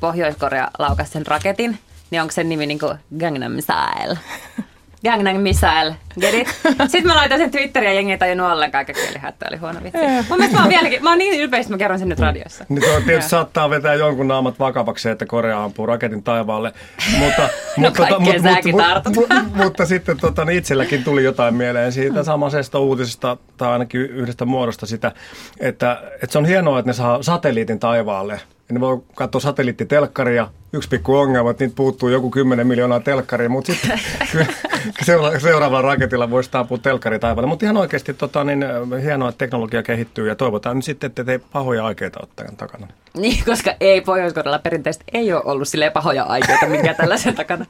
Pohjois-Korea 0.00 0.70
laukasi 0.78 1.12
sen 1.12 1.26
raketin, 1.26 1.78
niin 2.10 2.22
onko 2.22 2.32
sen 2.32 2.48
nimi 2.48 2.66
niin 2.66 2.78
kuin 2.78 2.98
Gangnam 3.18 3.52
Style? 3.60 4.18
Gangnam 5.04 5.36
Missile, 5.36 5.96
get 6.20 6.34
it? 6.34 6.48
Sitten 6.92 7.06
mä 7.06 7.16
laitan 7.16 7.38
sen 7.38 7.50
Twitteriin 7.50 7.88
ja 7.88 7.94
jengi 7.94 8.12
ei 8.12 8.18
tajunnut 8.18 8.52
ollenkaan, 8.52 8.86
kaikki 8.86 9.02
oli 9.10 9.18
hättä, 9.18 9.46
oli 9.48 9.56
huono 9.56 9.80
vitsi. 9.82 9.98
Mun 10.28 10.38
mielestä 10.38 10.56
mä 10.56 10.60
oon 10.60 10.68
vieläkin, 10.68 11.02
mä 11.02 11.10
oon 11.10 11.18
niin 11.18 11.40
ylpeä, 11.40 11.60
että 11.60 11.72
mä 11.72 11.78
kerron 11.78 11.98
sen 11.98 12.08
nyt 12.08 12.18
radiossa. 12.18 12.64
Niin 12.68 12.82
tuo 12.82 13.00
tietysti 13.00 13.30
saattaa 13.30 13.70
vetää 13.70 13.94
jonkun 13.94 14.28
naamat 14.28 14.58
vakavaksi, 14.58 15.08
että 15.08 15.26
Korea 15.26 15.64
ampuu 15.64 15.86
raketin 15.86 16.22
taivaalle. 16.22 16.72
Mutta, 17.18 17.42
no 17.76 17.88
mutta, 17.88 18.02
tota, 18.02 18.20
mutta, 18.20 18.42
mutta, 18.72 19.10
mutta, 19.20 19.34
mutta, 19.54 19.86
sitten 19.86 20.16
tota, 20.16 20.44
niin 20.44 20.58
itselläkin 20.58 21.04
tuli 21.04 21.24
jotain 21.24 21.54
mieleen 21.54 21.92
siitä 21.92 22.24
samaisesta 22.24 22.78
uutisesta, 22.78 23.36
tai 23.56 23.68
ainakin 23.68 24.00
yhdestä 24.00 24.44
muodosta 24.44 24.86
sitä, 24.86 25.12
että, 25.60 26.02
että 26.14 26.32
se 26.32 26.38
on 26.38 26.46
hienoa, 26.46 26.78
että 26.78 26.88
ne 26.88 26.94
saa 26.94 27.22
satelliitin 27.22 27.80
taivaalle– 27.80 28.40
ne 28.72 28.80
voi 28.80 29.02
katsoa 29.14 29.40
satelliittitelkkaria, 29.40 30.48
yksi 30.72 30.88
pikku 30.88 31.16
ongelma, 31.16 31.50
että 31.50 31.64
niitä 31.64 31.76
puuttuu 31.76 32.08
joku 32.08 32.30
10 32.30 32.66
miljoonaa 32.66 33.00
telkkaria, 33.00 33.48
mutta 33.48 33.72
sitten 33.72 34.00
seura- 35.06 35.40
seuraavalla 35.40 35.82
raketilla 35.82 36.30
voisi 36.30 36.50
taapua 36.50 36.78
telkkari 36.78 37.18
taivaalle. 37.18 37.48
Mutta 37.48 37.64
ihan 37.64 37.76
oikeasti 37.76 38.14
tota, 38.14 38.44
niin, 38.44 38.64
hienoa, 39.02 39.28
että 39.28 39.38
teknologia 39.38 39.82
kehittyy 39.82 40.28
ja 40.28 40.34
toivotaan 40.34 40.76
nyt 40.76 40.84
sitten, 40.84 41.08
että 41.08 41.24
te 41.24 41.40
pahoja 41.52 41.86
aikeita 41.86 42.20
ole 42.20 42.48
takana. 42.56 42.86
Niin, 43.16 43.44
koska 43.44 43.74
ei 43.80 44.00
pohjois 44.00 44.34
perinteisesti 44.62 45.04
ei 45.12 45.32
ole 45.32 45.42
ollut 45.44 45.68
sille 45.68 45.90
pahoja 45.90 46.24
aikeita 46.24 46.66
minkä 46.66 46.94
tällaisen 46.94 47.34
takana. 47.44 47.66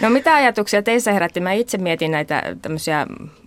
No 0.00 0.10
mitä 0.10 0.34
ajatuksia 0.34 0.82
teissä 0.82 1.12
herätti? 1.12 1.40
Mä 1.40 1.52
itse 1.52 1.78
mietin 1.78 2.10
näitä 2.10 2.42
tämmöisiä 2.62 3.06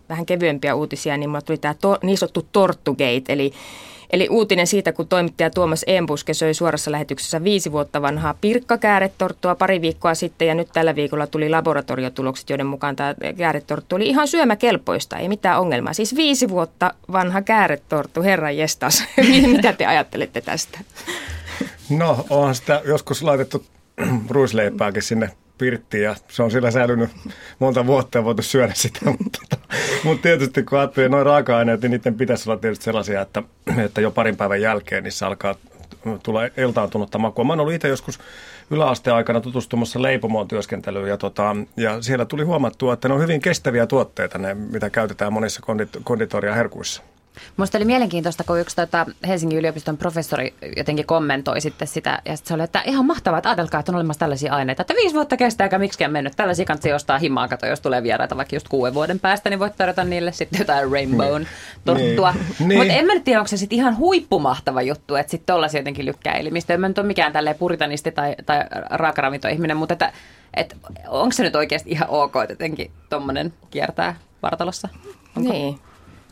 vähän 0.10 0.26
kevyempiä 0.26 0.76
uutisia, 0.76 1.18
niin 1.18 1.30
mulla 1.30 1.42
tuli 1.42 1.58
tämä 1.58 1.74
to, 1.74 1.98
niin 2.04 2.18
sanottu 2.18 2.48
Torttugate, 2.52 3.22
eli 3.30 3.54
Eli 4.12 4.28
uutinen 4.30 4.68
siitä, 4.68 4.94
kun 4.94 5.08
toimittaja 5.08 5.50
Tuomas 5.50 5.86
Embuske 5.88 6.34
söi 6.34 6.54
suorassa 6.54 6.92
lähetyksessä 6.92 7.44
viisi 7.44 7.72
vuotta 7.72 8.02
vanhaa 8.02 8.36
pirkkakääretorttua 8.42 9.56
pari 9.56 9.82
viikkoa 9.82 10.16
sitten 10.16 10.48
ja 10.48 10.56
nyt 10.56 10.70
tällä 10.74 10.96
viikolla 10.96 11.28
tuli 11.28 11.50
laboratoriotulokset, 11.50 12.50
joiden 12.50 12.66
mukaan 12.66 12.96
tämä 12.96 13.16
kääretorttu 13.38 13.96
oli 13.96 14.10
ihan 14.10 14.28
syömäkelpoista, 14.28 15.18
ei 15.18 15.30
mitään 15.30 15.60
ongelmaa. 15.60 15.94
Siis 15.94 16.16
viisi 16.16 16.50
vuotta 16.50 16.94
vanha 17.12 17.42
kääretorttu, 17.42 18.24
herra 18.24 18.52
jestas. 18.52 19.04
Mitä 19.56 19.74
te 19.74 19.86
ajattelette 19.86 20.42
tästä? 20.42 20.80
No, 21.90 22.26
onhan 22.30 22.56
sitä 22.56 22.82
joskus 22.86 23.24
laitettu 23.24 23.66
ruisleipääkin 24.30 25.04
sinne 25.04 25.30
pirttiin 25.62 26.04
ja 26.04 26.16
se 26.28 26.44
on 26.44 26.52
sillä 26.52 26.72
säilynyt 26.72 27.10
monta 27.60 27.86
vuotta 27.86 28.18
ja 28.18 28.24
voitu 28.24 28.42
syödä 28.42 28.74
sitä. 28.76 29.00
Mutta, 29.24 29.58
mutta 30.04 30.22
tietysti 30.22 30.64
kun 30.64 30.80
ajattelee 30.80 31.10
noin 31.10 31.26
raaka-aineet, 31.26 31.82
niin 31.82 31.92
niiden 31.92 32.16
pitäisi 32.16 32.50
olla 32.50 32.60
tietysti 32.60 32.86
sellaisia, 32.86 33.22
että, 33.22 33.44
että 33.78 34.02
jo 34.02 34.12
parin 34.12 34.38
päivän 34.38 34.62
jälkeen 34.62 35.04
niissä 35.04 35.28
alkaa 35.28 35.56
tulla 36.24 36.42
iltaantunutta 36.58 37.18
makua. 37.18 37.46
Mä 37.46 37.54
oon 37.54 37.60
ollut 37.60 37.74
itse 37.74 37.88
joskus 37.88 38.20
yläasteen 38.72 39.16
aikana 39.16 39.42
tutustumassa 39.42 40.02
leipomoon 40.02 40.48
työskentelyyn 40.48 41.10
ja, 41.10 41.18
tota, 41.18 41.56
ja 41.78 42.02
siellä 42.02 42.26
tuli 42.26 42.44
huomattua, 42.44 42.94
että 42.94 43.08
ne 43.08 43.14
on 43.14 43.22
hyvin 43.22 43.42
kestäviä 43.42 43.88
tuotteita, 43.88 44.38
ne, 44.38 44.54
mitä 44.54 44.90
käytetään 44.90 45.34
monissa 45.34 45.62
kondit- 45.62 46.02
konditoria 46.04 46.54
herkuissa. 46.54 47.02
Minusta 47.58 47.78
oli 47.78 47.86
mielenkiintoista, 47.86 48.44
kun 48.44 48.60
yksi 48.60 48.76
tota, 48.76 49.06
Helsingin 49.28 49.60
yliopiston 49.60 49.98
professori 49.98 50.54
jotenkin 50.78 51.06
kommentoi 51.06 51.62
sitten 51.62 51.88
sitä, 51.88 52.22
ja 52.26 52.36
sitten 52.38 52.48
se 52.48 52.54
oli, 52.54 52.64
että 52.64 52.82
ihan 52.86 53.06
mahtavaa, 53.06 53.38
että 53.38 53.50
ajatelkaa, 53.50 53.80
että 53.80 53.92
on 53.92 53.96
olemassa 53.96 54.20
tällaisia 54.20 54.54
aineita, 54.54 54.82
että 54.82 54.94
viisi 54.96 55.16
vuotta 55.16 55.38
kestää, 55.38 55.66
eikä 55.66 55.80
miksikään 55.80 56.12
mennyt. 56.12 56.34
Tällaisia 56.36 56.66
kanssa 56.66 56.96
ostaa 56.96 57.18
himaa, 57.18 57.48
kato, 57.48 57.66
jos 57.66 57.82
tulee 57.82 58.04
vieraita 58.04 58.38
vaikka 58.38 58.56
just 58.56 58.68
kuuden 58.68 58.94
vuoden 58.94 59.20
päästä, 59.20 59.50
niin 59.50 59.60
voit 59.60 59.76
tarjota 59.76 60.04
niille 60.04 60.32
sitten 60.32 60.60
jotain 60.60 60.92
rainbown 60.92 61.46
torttua. 61.86 62.32
Niin. 62.32 62.70
niin. 62.70 62.80
Mutta 62.80 62.94
en 62.94 63.06
mä 63.06 63.14
nyt 63.14 63.24
tiedä, 63.24 63.40
onko 63.40 63.48
se 63.48 63.58
sitten 63.58 63.80
ihan 63.80 63.98
huippumahtava 63.98 64.82
juttu, 64.82 65.16
että 65.16 65.32
sitten 65.32 65.54
tollaisia 65.54 65.80
jotenkin 65.80 66.06
lykkää 66.06 66.34
elimistä. 66.34 66.74
En 66.74 66.82
mä 66.82 66.88
nyt 66.88 66.98
ole 66.98 67.08
mikään 67.08 67.34
tälleen 67.34 67.56
puritanisti 67.56 68.12
tai, 68.12 68.36
tai 68.46 68.64
raakaravintoihminen, 68.90 69.78
mutta 69.78 69.94
että, 69.94 70.14
että 70.54 70.76
onko 71.08 71.32
se 71.32 71.44
nyt 71.44 71.56
oikeasti 71.56 71.92
ihan 71.92 72.10
ok, 72.10 72.36
että 72.36 72.54
jotenkin 72.54 72.92
tuommoinen 73.10 73.54
kiertää 73.70 74.16
vartalossa? 74.42 74.90
Onko? 75.38 75.52
Niin. 75.52 75.80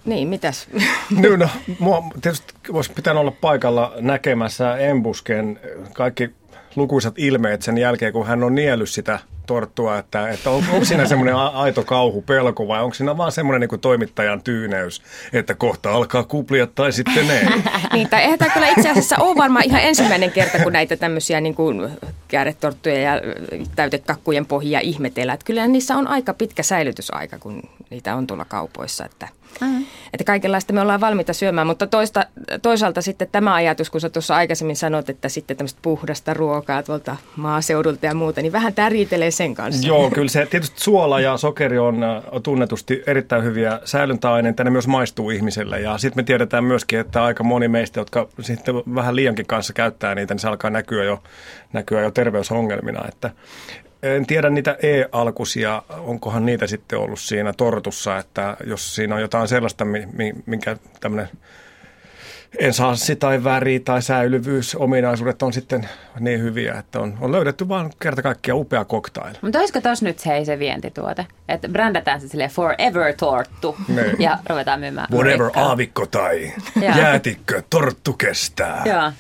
Niin, 0.05 0.27
mitäs? 0.27 0.67
No, 1.21 1.35
no 1.35 1.49
mua 1.79 2.03
tietysti 2.21 2.53
olisi 2.69 2.93
pitänyt 2.93 3.21
olla 3.21 3.31
paikalla 3.31 3.93
näkemässä 3.99 4.77
Embusken 4.77 5.59
kaikki 5.93 6.29
lukuisat 6.75 7.13
ilmeet 7.17 7.62
sen 7.62 7.77
jälkeen, 7.77 8.13
kun 8.13 8.27
hän 8.27 8.43
on 8.43 8.55
niellyt 8.55 8.89
sitä 8.89 9.19
torttua, 9.49 9.97
että, 9.97 10.29
että 10.29 10.49
on, 10.49 10.63
onko 10.71 10.85
siinä 10.85 11.05
semmoinen 11.05 11.35
aito 11.35 11.83
kauhu, 11.83 12.21
pelko 12.21 12.67
vai 12.67 12.83
onko 12.83 12.93
siinä 12.93 13.17
vaan 13.17 13.31
semmoinen 13.31 13.69
niin 13.69 13.79
toimittajan 13.79 14.43
tyyneys, 14.43 15.01
että 15.33 15.55
kohta 15.55 15.91
alkaa 15.91 16.23
kuplia 16.23 16.67
tai 16.67 16.91
sitten 16.91 17.31
ei. 17.31 17.45
niin, 17.93 18.09
tai 18.09 18.21
eihän 18.21 18.39
tämä 18.39 18.53
kyllä 18.53 18.67
itse 18.67 18.89
asiassa 18.89 19.15
ole 19.19 19.38
varmaan 19.38 19.65
ihan 19.65 19.81
ensimmäinen 19.81 20.31
kerta, 20.31 20.59
kun 20.63 20.73
näitä 20.73 20.97
tämmöisiä 20.97 21.41
niin 21.41 21.55
kuin 21.55 21.89
kääretorttuja 22.27 22.99
ja 22.99 23.21
täytekakkujen 23.75 24.45
pohjia 24.45 24.79
ihmetellään. 24.79 25.33
Että 25.33 25.45
kyllä 25.45 25.67
niissä 25.67 25.95
on 25.95 26.07
aika 26.07 26.33
pitkä 26.33 26.63
säilytysaika, 26.63 27.38
kun 27.39 27.62
niitä 27.89 28.15
on 28.15 28.27
tuolla 28.27 28.45
kaupoissa, 28.45 29.05
että– 29.05 29.27
Mm. 29.62 29.85
Että 30.13 30.23
kaikenlaista 30.23 30.73
me 30.73 30.81
ollaan 30.81 31.01
valmiita 31.01 31.33
syömään, 31.33 31.67
mutta 31.67 31.88
toista, 31.88 32.25
toisaalta 32.62 33.01
sitten 33.01 33.27
tämä 33.31 33.53
ajatus, 33.53 33.89
kun 33.89 34.01
sä 34.01 34.09
tuossa 34.09 34.35
aikaisemmin 34.35 34.75
sanot, 34.75 35.09
että 35.09 35.29
sitten 35.29 35.57
tämmöistä 35.57 35.79
puhdasta 35.81 36.33
ruokaa 36.33 36.83
tuolta 36.83 37.15
maaseudulta 37.35 38.05
ja 38.05 38.13
muuta, 38.13 38.41
niin 38.41 38.51
vähän 38.51 38.73
täritelee 38.73 39.31
sen 39.39 39.56
kanssa. 39.56 39.88
Joo, 39.88 40.10
kyllä 40.10 40.30
se 40.30 40.45
tietysti 40.45 40.82
suola 40.82 41.19
ja 41.19 41.38
sokeri 41.38 41.78
on 41.78 42.04
äh, 42.04 42.23
tunnetusti 42.43 43.04
erittäin 43.08 43.43
hyviä 43.43 43.80
säilyntäaineita, 43.86 44.63
ne 44.63 44.69
myös 44.69 44.88
maistuu 44.88 45.30
ihmiselle 45.30 45.80
ja 45.80 45.97
sitten 45.97 46.23
me 46.23 46.25
tiedetään 46.25 46.63
myöskin, 46.63 46.99
että 46.99 47.23
aika 47.23 47.43
moni 47.43 47.67
meistä, 47.67 47.99
jotka 47.99 48.28
sitten 48.41 48.75
vähän 48.75 49.15
liiankin 49.15 49.45
kanssa 49.45 49.73
käyttää 49.73 50.15
niitä, 50.15 50.34
niin 50.34 50.39
se 50.39 50.47
alkaa 50.47 50.69
näkyä 50.69 51.04
jo, 51.04 51.23
näkyä 51.73 52.02
jo 52.02 52.12
terveysongelmina, 52.12 53.08
että 53.08 53.30
en 54.04 54.25
tiedä 54.25 54.49
niitä 54.49 54.78
e-alkusia, 54.82 55.82
onkohan 55.89 56.45
niitä 56.45 56.67
sitten 56.67 56.99
ollut 56.99 57.19
siinä 57.19 57.54
tortussa, 57.54 58.17
että 58.17 58.58
jos 58.65 58.95
siinä 58.95 59.15
on 59.15 59.21
jotain 59.21 59.47
sellaista, 59.47 59.86
minkä 60.45 60.78
tämmöinen 60.99 61.30
ensanssi 62.57 63.15
tai 63.15 63.43
väri 63.43 63.79
tai 63.79 64.01
säilyvyys, 64.01 64.75
ominaisuudet 64.75 65.43
on 65.43 65.53
sitten 65.53 65.89
niin 66.19 66.39
hyviä, 66.39 66.73
että 66.73 66.99
on, 66.99 67.17
on 67.21 67.31
löydetty 67.31 67.67
vaan 67.67 67.91
kerta 68.01 68.21
kaikkiaan 68.21 68.59
upea 68.59 68.85
cocktail. 68.85 69.35
Mutta 69.41 69.59
olisiko 69.59 69.81
tuossa 69.81 70.05
nyt 70.05 70.19
se, 70.19 70.45
se 70.45 70.59
vientituote? 70.59 71.25
Että 71.49 71.69
brändätään 71.69 72.21
se 72.21 72.27
sille 72.27 72.47
forever 72.47 73.13
torttu 73.17 73.77
niin. 73.88 74.15
ja 74.19 74.38
ruvetaan 74.49 74.79
myymään. 74.79 75.07
Whatever 75.12 75.45
rikkaa. 75.45 75.63
aavikko 75.63 76.05
tai 76.05 76.51
jäätikkö, 76.81 77.63
torttu 77.69 78.13
kestää. 78.13 78.83
Ja. 78.85 79.13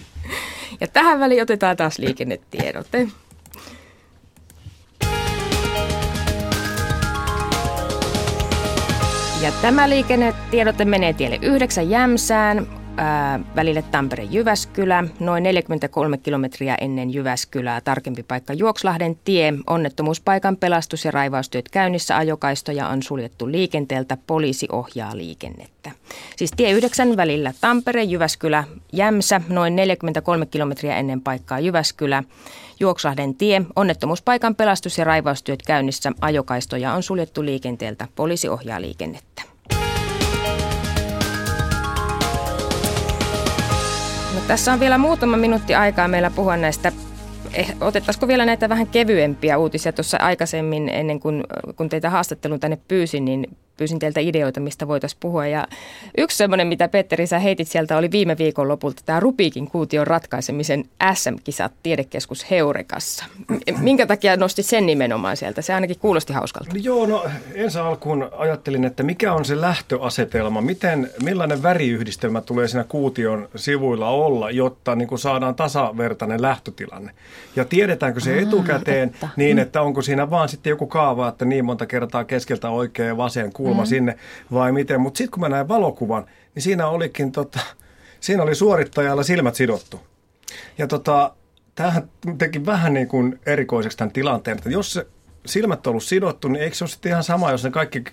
ja 0.81 0.87
tähän 0.87 1.19
väliin 1.19 1.41
otetaan 1.41 1.77
taas 1.77 1.99
liikennetiedote. 1.99 3.07
Ja 9.41 9.51
tämä 9.61 9.89
liikennetiedote 9.89 10.85
menee 10.85 11.13
tielle 11.13 11.39
9 11.41 11.89
Jämsään, 11.89 12.67
ää, 12.99 13.39
välille 13.55 13.81
Tampere-Jyväskylä, 13.81 15.03
noin 15.19 15.43
43 15.43 16.17
kilometriä 16.17 16.75
ennen 16.81 17.13
Jyväskylää. 17.13 17.81
Tarkempi 17.81 18.23
paikka 18.23 18.53
Juokslahden 18.53 19.19
tie. 19.23 19.53
Onnettomuuspaikan 19.67 20.57
pelastus- 20.57 21.05
ja 21.05 21.11
raivaustyöt 21.11 21.69
käynnissä 21.69 22.17
ajokaistoja 22.17 22.87
on 22.87 23.03
suljettu 23.03 23.51
liikenteeltä. 23.51 24.17
Poliisi 24.27 24.67
ohjaa 24.71 25.17
liikennettä. 25.17 25.91
Siis 26.35 26.51
tie 26.57 26.71
9 26.71 27.17
välillä 27.17 27.53
Tampere, 27.61 28.03
Jyväskylä, 28.03 28.63
Jämsä, 28.93 29.41
noin 29.49 29.75
43 29.75 30.45
kilometriä 30.45 30.97
ennen 30.97 31.21
paikkaa 31.21 31.59
Jyväskylä. 31.59 32.23
Juokslahden 32.79 33.35
tie. 33.35 33.61
Onnettomuuspaikan 33.75 34.55
pelastus- 34.55 34.97
ja 34.97 35.03
raivaustyöt 35.03 35.61
käynnissä. 35.61 36.11
Ajokaistoja 36.21 36.93
on 36.93 37.03
suljettu 37.03 37.45
liikenteeltä. 37.45 38.07
Poliisi 38.15 38.49
ohjaa 38.49 38.81
liikennettä. 38.81 39.58
No, 44.39 44.45
tässä 44.47 44.73
on 44.73 44.79
vielä 44.79 44.97
muutama 44.97 45.37
minuutti 45.37 45.75
aikaa 45.75 46.07
meillä 46.07 46.29
puhua 46.29 46.57
näistä. 46.57 46.91
Eh, 47.53 47.75
otettaisiko 47.81 48.27
vielä 48.27 48.45
näitä 48.45 48.69
vähän 48.69 48.87
kevyempiä 48.87 49.57
uutisia? 49.57 49.93
Tuossa 49.93 50.17
aikaisemmin, 50.17 50.89
ennen 50.89 51.19
kuin 51.19 51.43
kun 51.75 51.89
teitä 51.89 52.09
haastattelun 52.09 52.59
tänne 52.59 52.77
pyysin, 52.87 53.25
niin 53.25 53.57
pyysin 53.79 53.99
teiltä 53.99 54.19
ideoita, 54.19 54.59
mistä 54.59 54.87
voitaisiin 54.87 55.17
puhua. 55.19 55.47
Ja 55.47 55.67
yksi 56.17 56.37
semmoinen, 56.37 56.67
mitä 56.67 56.87
Petteri 56.87 57.27
sä 57.27 57.39
heitit 57.39 57.67
sieltä, 57.67 57.97
oli 57.97 58.11
viime 58.11 58.37
viikon 58.37 58.67
lopulta 58.67 59.01
tämä 59.05 59.19
Rubikin 59.19 59.67
kuution 59.67 60.07
ratkaisemisen 60.07 60.85
SM-kisat 61.13 61.71
tiedekeskus 61.83 62.51
Heurekassa. 62.51 63.25
Minkä 63.79 64.05
takia 64.05 64.37
nosti 64.37 64.63
sen 64.63 64.85
nimenomaan 64.85 65.37
sieltä? 65.37 65.61
Se 65.61 65.73
ainakin 65.73 65.99
kuulosti 65.99 66.33
hauskalta. 66.33 66.73
No 66.73 66.79
joo, 66.83 67.05
no 67.05 67.25
ensin 67.53 67.81
alkuun 67.81 68.29
ajattelin, 68.37 68.85
että 68.85 69.03
mikä 69.03 69.33
on 69.33 69.45
se 69.45 69.61
lähtöasetelma, 69.61 70.61
miten, 70.61 71.09
millainen 71.23 71.63
väriyhdistelmä 71.63 72.41
tulee 72.41 72.67
siinä 72.67 72.83
kuution 72.83 73.49
sivuilla 73.55 74.09
olla, 74.09 74.51
jotta 74.51 74.95
niin 74.95 75.07
kuin 75.07 75.19
saadaan 75.19 75.55
tasavertainen 75.55 76.41
lähtötilanne. 76.41 77.11
Ja 77.55 77.65
tiedetäänkö 77.65 78.19
se 78.19 78.39
etukäteen 78.39 79.09
että. 79.09 79.29
niin, 79.35 79.59
että 79.59 79.81
onko 79.81 80.01
siinä 80.01 80.29
vaan 80.29 80.49
sitten 80.49 80.69
joku 80.69 80.87
kaava, 80.87 81.27
että 81.27 81.45
niin 81.45 81.65
monta 81.65 81.85
kertaa 81.85 82.23
keskeltä 82.23 82.69
oikein 82.69 83.07
ja 83.07 83.17
vasen 83.17 83.53
kuuluu 83.53 83.68
kulma 83.69 83.83
mm. 83.83 83.87
sinne 83.87 84.17
vai 84.53 84.71
miten. 84.71 85.01
Mutta 85.01 85.17
sitten 85.17 85.31
kun 85.31 85.41
mä 85.41 85.49
näin 85.49 85.67
valokuvan, 85.67 86.25
niin 86.55 86.63
siinä 86.63 86.87
olikin 86.87 87.31
tota, 87.31 87.59
siinä 88.19 88.43
oli 88.43 88.55
suorittajalla 88.55 89.23
silmät 89.23 89.55
sidottu. 89.55 89.99
Ja 90.77 90.87
tota, 90.87 91.33
tämähän 91.75 92.09
teki 92.37 92.65
vähän 92.65 92.93
niin 92.93 93.07
kuin 93.07 93.39
erikoiseksi 93.45 93.97
tämän 93.97 94.11
tilanteen, 94.11 94.57
että 94.57 94.69
jos 94.69 94.93
se 94.93 95.07
silmät 95.45 95.87
on 95.87 95.91
ollut 95.91 96.03
sidottu, 96.03 96.47
niin 96.47 96.63
eikö 96.63 96.75
se 96.75 96.83
ole 96.83 96.89
sitten 96.89 97.09
ihan 97.09 97.23
sama, 97.23 97.51
jos 97.51 97.63
ne 97.63 97.71
kaikki 97.71 98.03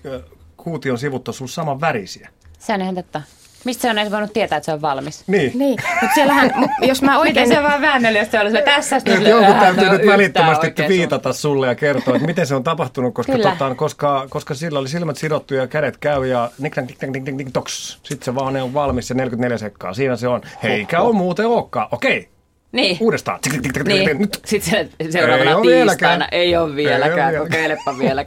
kuution 0.57 0.97
sivut 0.99 1.27
on 1.27 1.33
ollut 1.39 1.51
saman 1.51 1.81
värisiä? 1.81 2.29
Se 2.59 2.73
on 2.73 2.81
ihan 2.81 2.95
totta. 2.95 3.21
Mistä 3.65 3.81
se 3.81 3.89
on 3.89 3.97
edes 3.97 4.11
voinut 4.11 4.33
tietää, 4.33 4.57
että 4.57 4.65
se 4.65 4.73
on 4.73 4.81
valmis? 4.81 5.23
Niin. 5.27 5.51
niin. 5.55 5.77
Mutta 6.01 6.13
siellähän, 6.15 6.51
jos 6.81 7.01
mä 7.01 7.19
oikein... 7.19 7.33
Miten 7.33 7.47
se 7.47 7.59
on 7.59 7.63
vaan 7.63 7.81
väännöllä, 7.81 8.19
jos 8.19 8.31
se 8.31 8.39
olisi 8.39 8.57
tässä 8.65 9.01
nyt 9.05 9.27
Jonkun 9.27 9.55
täytyy 9.55 9.89
nyt 9.89 10.07
välittömästi 10.07 10.73
viitata 10.87 11.33
sulle 11.33 11.67
ja 11.67 11.75
kertoa, 11.75 12.15
että 12.15 12.27
miten 12.27 12.47
se 12.47 12.55
on 12.55 12.63
tapahtunut, 12.63 13.13
koska, 13.13 13.37
tota, 13.37 13.75
koska, 13.75 14.27
koska 14.29 14.53
sillä 14.53 14.79
oli 14.79 14.89
silmät 14.89 15.17
sidottu 15.17 15.53
ja 15.53 15.67
kädet 15.67 15.97
käy 15.97 16.27
ja 16.27 16.51
nik, 16.59 16.77
nik, 16.77 17.01
nik, 17.01 17.11
nik, 17.11 17.23
nik, 17.23 17.35
nik, 17.35 17.49
toks. 17.53 17.99
Sitten 18.03 18.25
se 18.25 18.35
vaan 18.35 18.57
on 18.57 18.73
valmis 18.73 19.07
se 19.07 19.13
44 19.13 19.57
sekkaa. 19.57 19.93
Siinä 19.93 20.15
se 20.15 20.27
on. 20.27 20.41
Heikä 20.63 21.01
on 21.01 21.15
muuten 21.15 21.47
olekaan. 21.47 21.87
Okei. 21.91 22.29
Niin. 22.71 22.97
Uudestaan. 22.99 23.39
Niin. 23.85 24.29
Sitten 24.45 24.71
se, 24.71 25.09
seuraavana 25.11 25.51
ei 25.51 25.57
tiistaina. 25.61 26.27
Ei 26.31 26.57
ole 26.57 26.75
vieläkään. 26.75 27.33
Ei 27.33 27.39
ole 27.39 27.49
vieläkään. 27.49 27.49
Kokeilepa 27.49 27.97
vielä 27.99 28.25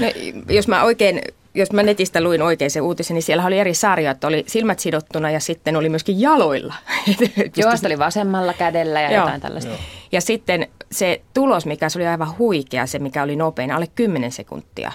no, 0.00 0.06
jos 0.48 0.68
mä 0.68 0.82
oikein 0.84 1.22
jos 1.58 1.72
mä 1.72 1.82
netistä 1.82 2.20
luin 2.20 2.42
oikein 2.42 2.70
se 2.70 2.80
uutisen, 2.80 3.14
niin 3.14 3.22
siellä 3.22 3.44
oli 3.46 3.58
eri 3.58 3.74
sarja, 3.74 4.10
että 4.10 4.26
oli 4.26 4.44
silmät 4.46 4.78
sidottuna 4.78 5.30
ja 5.30 5.40
sitten 5.40 5.76
oli 5.76 5.88
myöskin 5.88 6.20
jaloilla. 6.20 6.74
Joo, 7.56 7.72
oli 7.86 7.98
vasemmalla 7.98 8.52
kädellä 8.52 9.00
ja 9.00 9.12
Joo. 9.12 9.20
jotain 9.20 9.40
tällaista. 9.40 9.70
Joo. 9.70 9.80
Ja 10.12 10.20
sitten 10.20 10.68
se 10.92 11.22
tulos, 11.34 11.66
mikä 11.66 11.88
se 11.88 11.98
oli 11.98 12.06
aivan 12.06 12.38
huikea, 12.38 12.86
se 12.86 12.98
mikä 12.98 13.22
oli 13.22 13.36
nopein, 13.36 13.70
alle 13.70 13.86
10 13.94 14.32
sekuntia. 14.32 14.92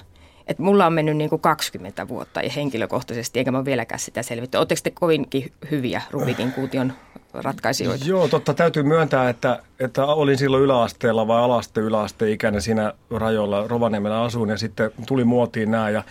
Et 0.47 0.59
mulla 0.59 0.85
on 0.85 0.93
mennyt 0.93 1.17
niin 1.17 1.29
kuin 1.29 1.41
20 1.41 2.07
vuotta 2.07 2.41
ja 2.41 2.49
henkilökohtaisesti, 2.49 3.39
eikä 3.39 3.51
mä 3.51 3.65
vieläkään 3.65 3.99
sitä 3.99 4.23
selvittänyt. 4.23 4.59
Oletteko 4.59 4.81
te 4.83 4.91
kovinkin 4.91 5.51
hyviä 5.71 6.01
Rubikin 6.11 6.51
kuution 6.51 6.93
ratkaisijoita? 7.33 8.05
Joo, 8.05 8.27
totta. 8.27 8.53
Täytyy 8.53 8.83
myöntää, 8.83 9.29
että, 9.29 9.59
että 9.79 10.05
olin 10.05 10.37
silloin 10.37 10.63
yläasteella 10.63 11.27
vai 11.27 11.43
alaste 11.43 12.31
ikäinen 12.31 12.61
siinä 12.61 12.93
rajoilla. 13.11 13.67
Rovaniemellä 13.67 14.21
asuin 14.23 14.49
ja 14.49 14.57
sitten 14.57 14.91
tuli 15.07 15.23
muotiin 15.23 15.71
nämä 15.71 15.89
ja 15.89 16.03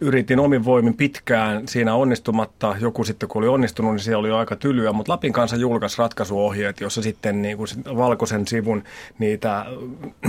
yritin 0.00 0.40
omin 0.40 0.64
voimin 0.64 0.94
pitkään 0.94 1.68
siinä 1.68 1.94
onnistumatta. 1.94 2.76
Joku 2.80 3.04
sitten 3.04 3.28
kun 3.28 3.42
oli 3.42 3.48
onnistunut, 3.48 3.92
niin 3.92 4.00
siellä 4.00 4.20
oli 4.20 4.28
jo 4.28 4.36
aika 4.36 4.56
tylyä, 4.56 4.92
mutta 4.92 5.12
Lapin 5.12 5.32
kanssa 5.32 5.56
julkaisi 5.56 5.98
ratkaisuohjeet, 5.98 6.80
jossa 6.80 7.02
sitten 7.02 7.42
niin 7.42 7.56
kuin 7.56 7.68
valkoisen 7.96 8.46
sivun 8.46 8.84
niitä 9.18 9.66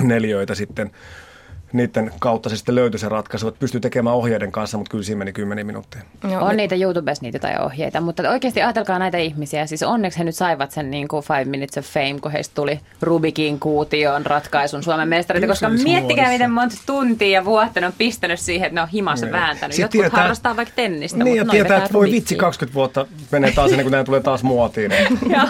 neljöitä 0.03 0.55
sitten 0.55 0.91
niiden 1.73 2.11
kautta 2.19 2.49
se 2.49 2.57
sitten 2.57 2.75
löytyi 2.75 2.99
se 2.99 3.09
ratkaisu, 3.09 3.47
että 3.47 3.59
pystyy 3.59 3.81
tekemään 3.81 4.15
ohjeiden 4.15 4.51
kanssa, 4.51 4.77
mutta 4.77 4.91
kyllä 4.91 5.03
siinä 5.03 5.19
meni 5.19 5.33
kymmenen 5.33 5.65
minuuttia. 5.65 6.01
Joo, 6.31 6.45
on 6.45 6.57
niitä 6.57 6.75
YouTubessa 6.75 7.23
niitä 7.23 7.39
tai 7.39 7.57
ohjeita, 7.65 8.01
mutta 8.01 8.29
oikeasti 8.29 8.61
ajatelkaa 8.61 8.99
näitä 8.99 9.17
ihmisiä. 9.17 9.65
Siis 9.65 9.83
onneksi 9.83 10.19
he 10.19 10.23
nyt 10.23 10.35
saivat 10.35 10.71
sen 10.71 10.91
niin 10.91 11.07
kuin 11.07 11.23
Five 11.23 11.45
Minutes 11.45 11.77
of 11.77 11.85
Fame, 11.85 12.19
kun 12.21 12.31
heistä 12.31 12.55
tuli 12.55 12.79
Rubikin 13.01 13.59
kuution 13.59 14.25
ratkaisun 14.25 14.83
Suomen 14.83 15.09
mestarit, 15.09 15.47
koska 15.47 15.69
miettikää 15.69 16.29
miten 16.29 16.51
monta 16.51 16.75
tuntia 16.85 17.29
ja 17.29 17.45
vuotta 17.45 17.79
ne 17.79 17.87
on 17.87 17.93
pistänyt 17.97 18.39
siihen, 18.39 18.67
että 18.67 18.75
ne 18.75 18.81
on 18.81 18.87
himassa 18.87 19.25
Joo. 19.25 19.33
vääntänyt. 19.33 19.75
Sitten 19.75 19.83
Jotkut 19.83 20.01
tietää, 20.01 20.19
harrastaa 20.19 20.55
vaikka 20.55 20.73
tennistä, 20.75 21.23
niin, 21.23 21.39
mutta 21.39 21.51
tietää, 21.51 21.77
että 21.77 21.93
voi 21.93 22.11
vitsi 22.11 22.35
20 22.35 22.75
vuotta 22.75 23.05
menee 23.31 23.51
taas 23.51 23.71
ennen 23.71 23.85
kuin 23.85 23.91
nämä 23.91 24.03
tulee 24.03 24.21
taas 24.21 24.43
muotiin. 24.43 24.91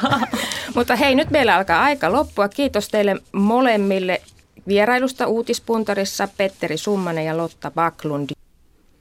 mutta 0.75 0.95
hei, 0.95 1.15
nyt 1.15 1.29
meillä 1.29 1.55
alkaa 1.55 1.83
aika 1.83 2.12
loppua. 2.12 2.49
Kiitos 2.49 2.89
teille 2.89 3.15
molemmille 3.31 4.21
vierailusta 4.67 5.28
uutispuntarissa 5.28 6.28
Petteri 6.38 6.78
Summanen 6.78 7.26
ja 7.26 7.38
Lotta 7.38 7.71
Baklund. 7.71 8.30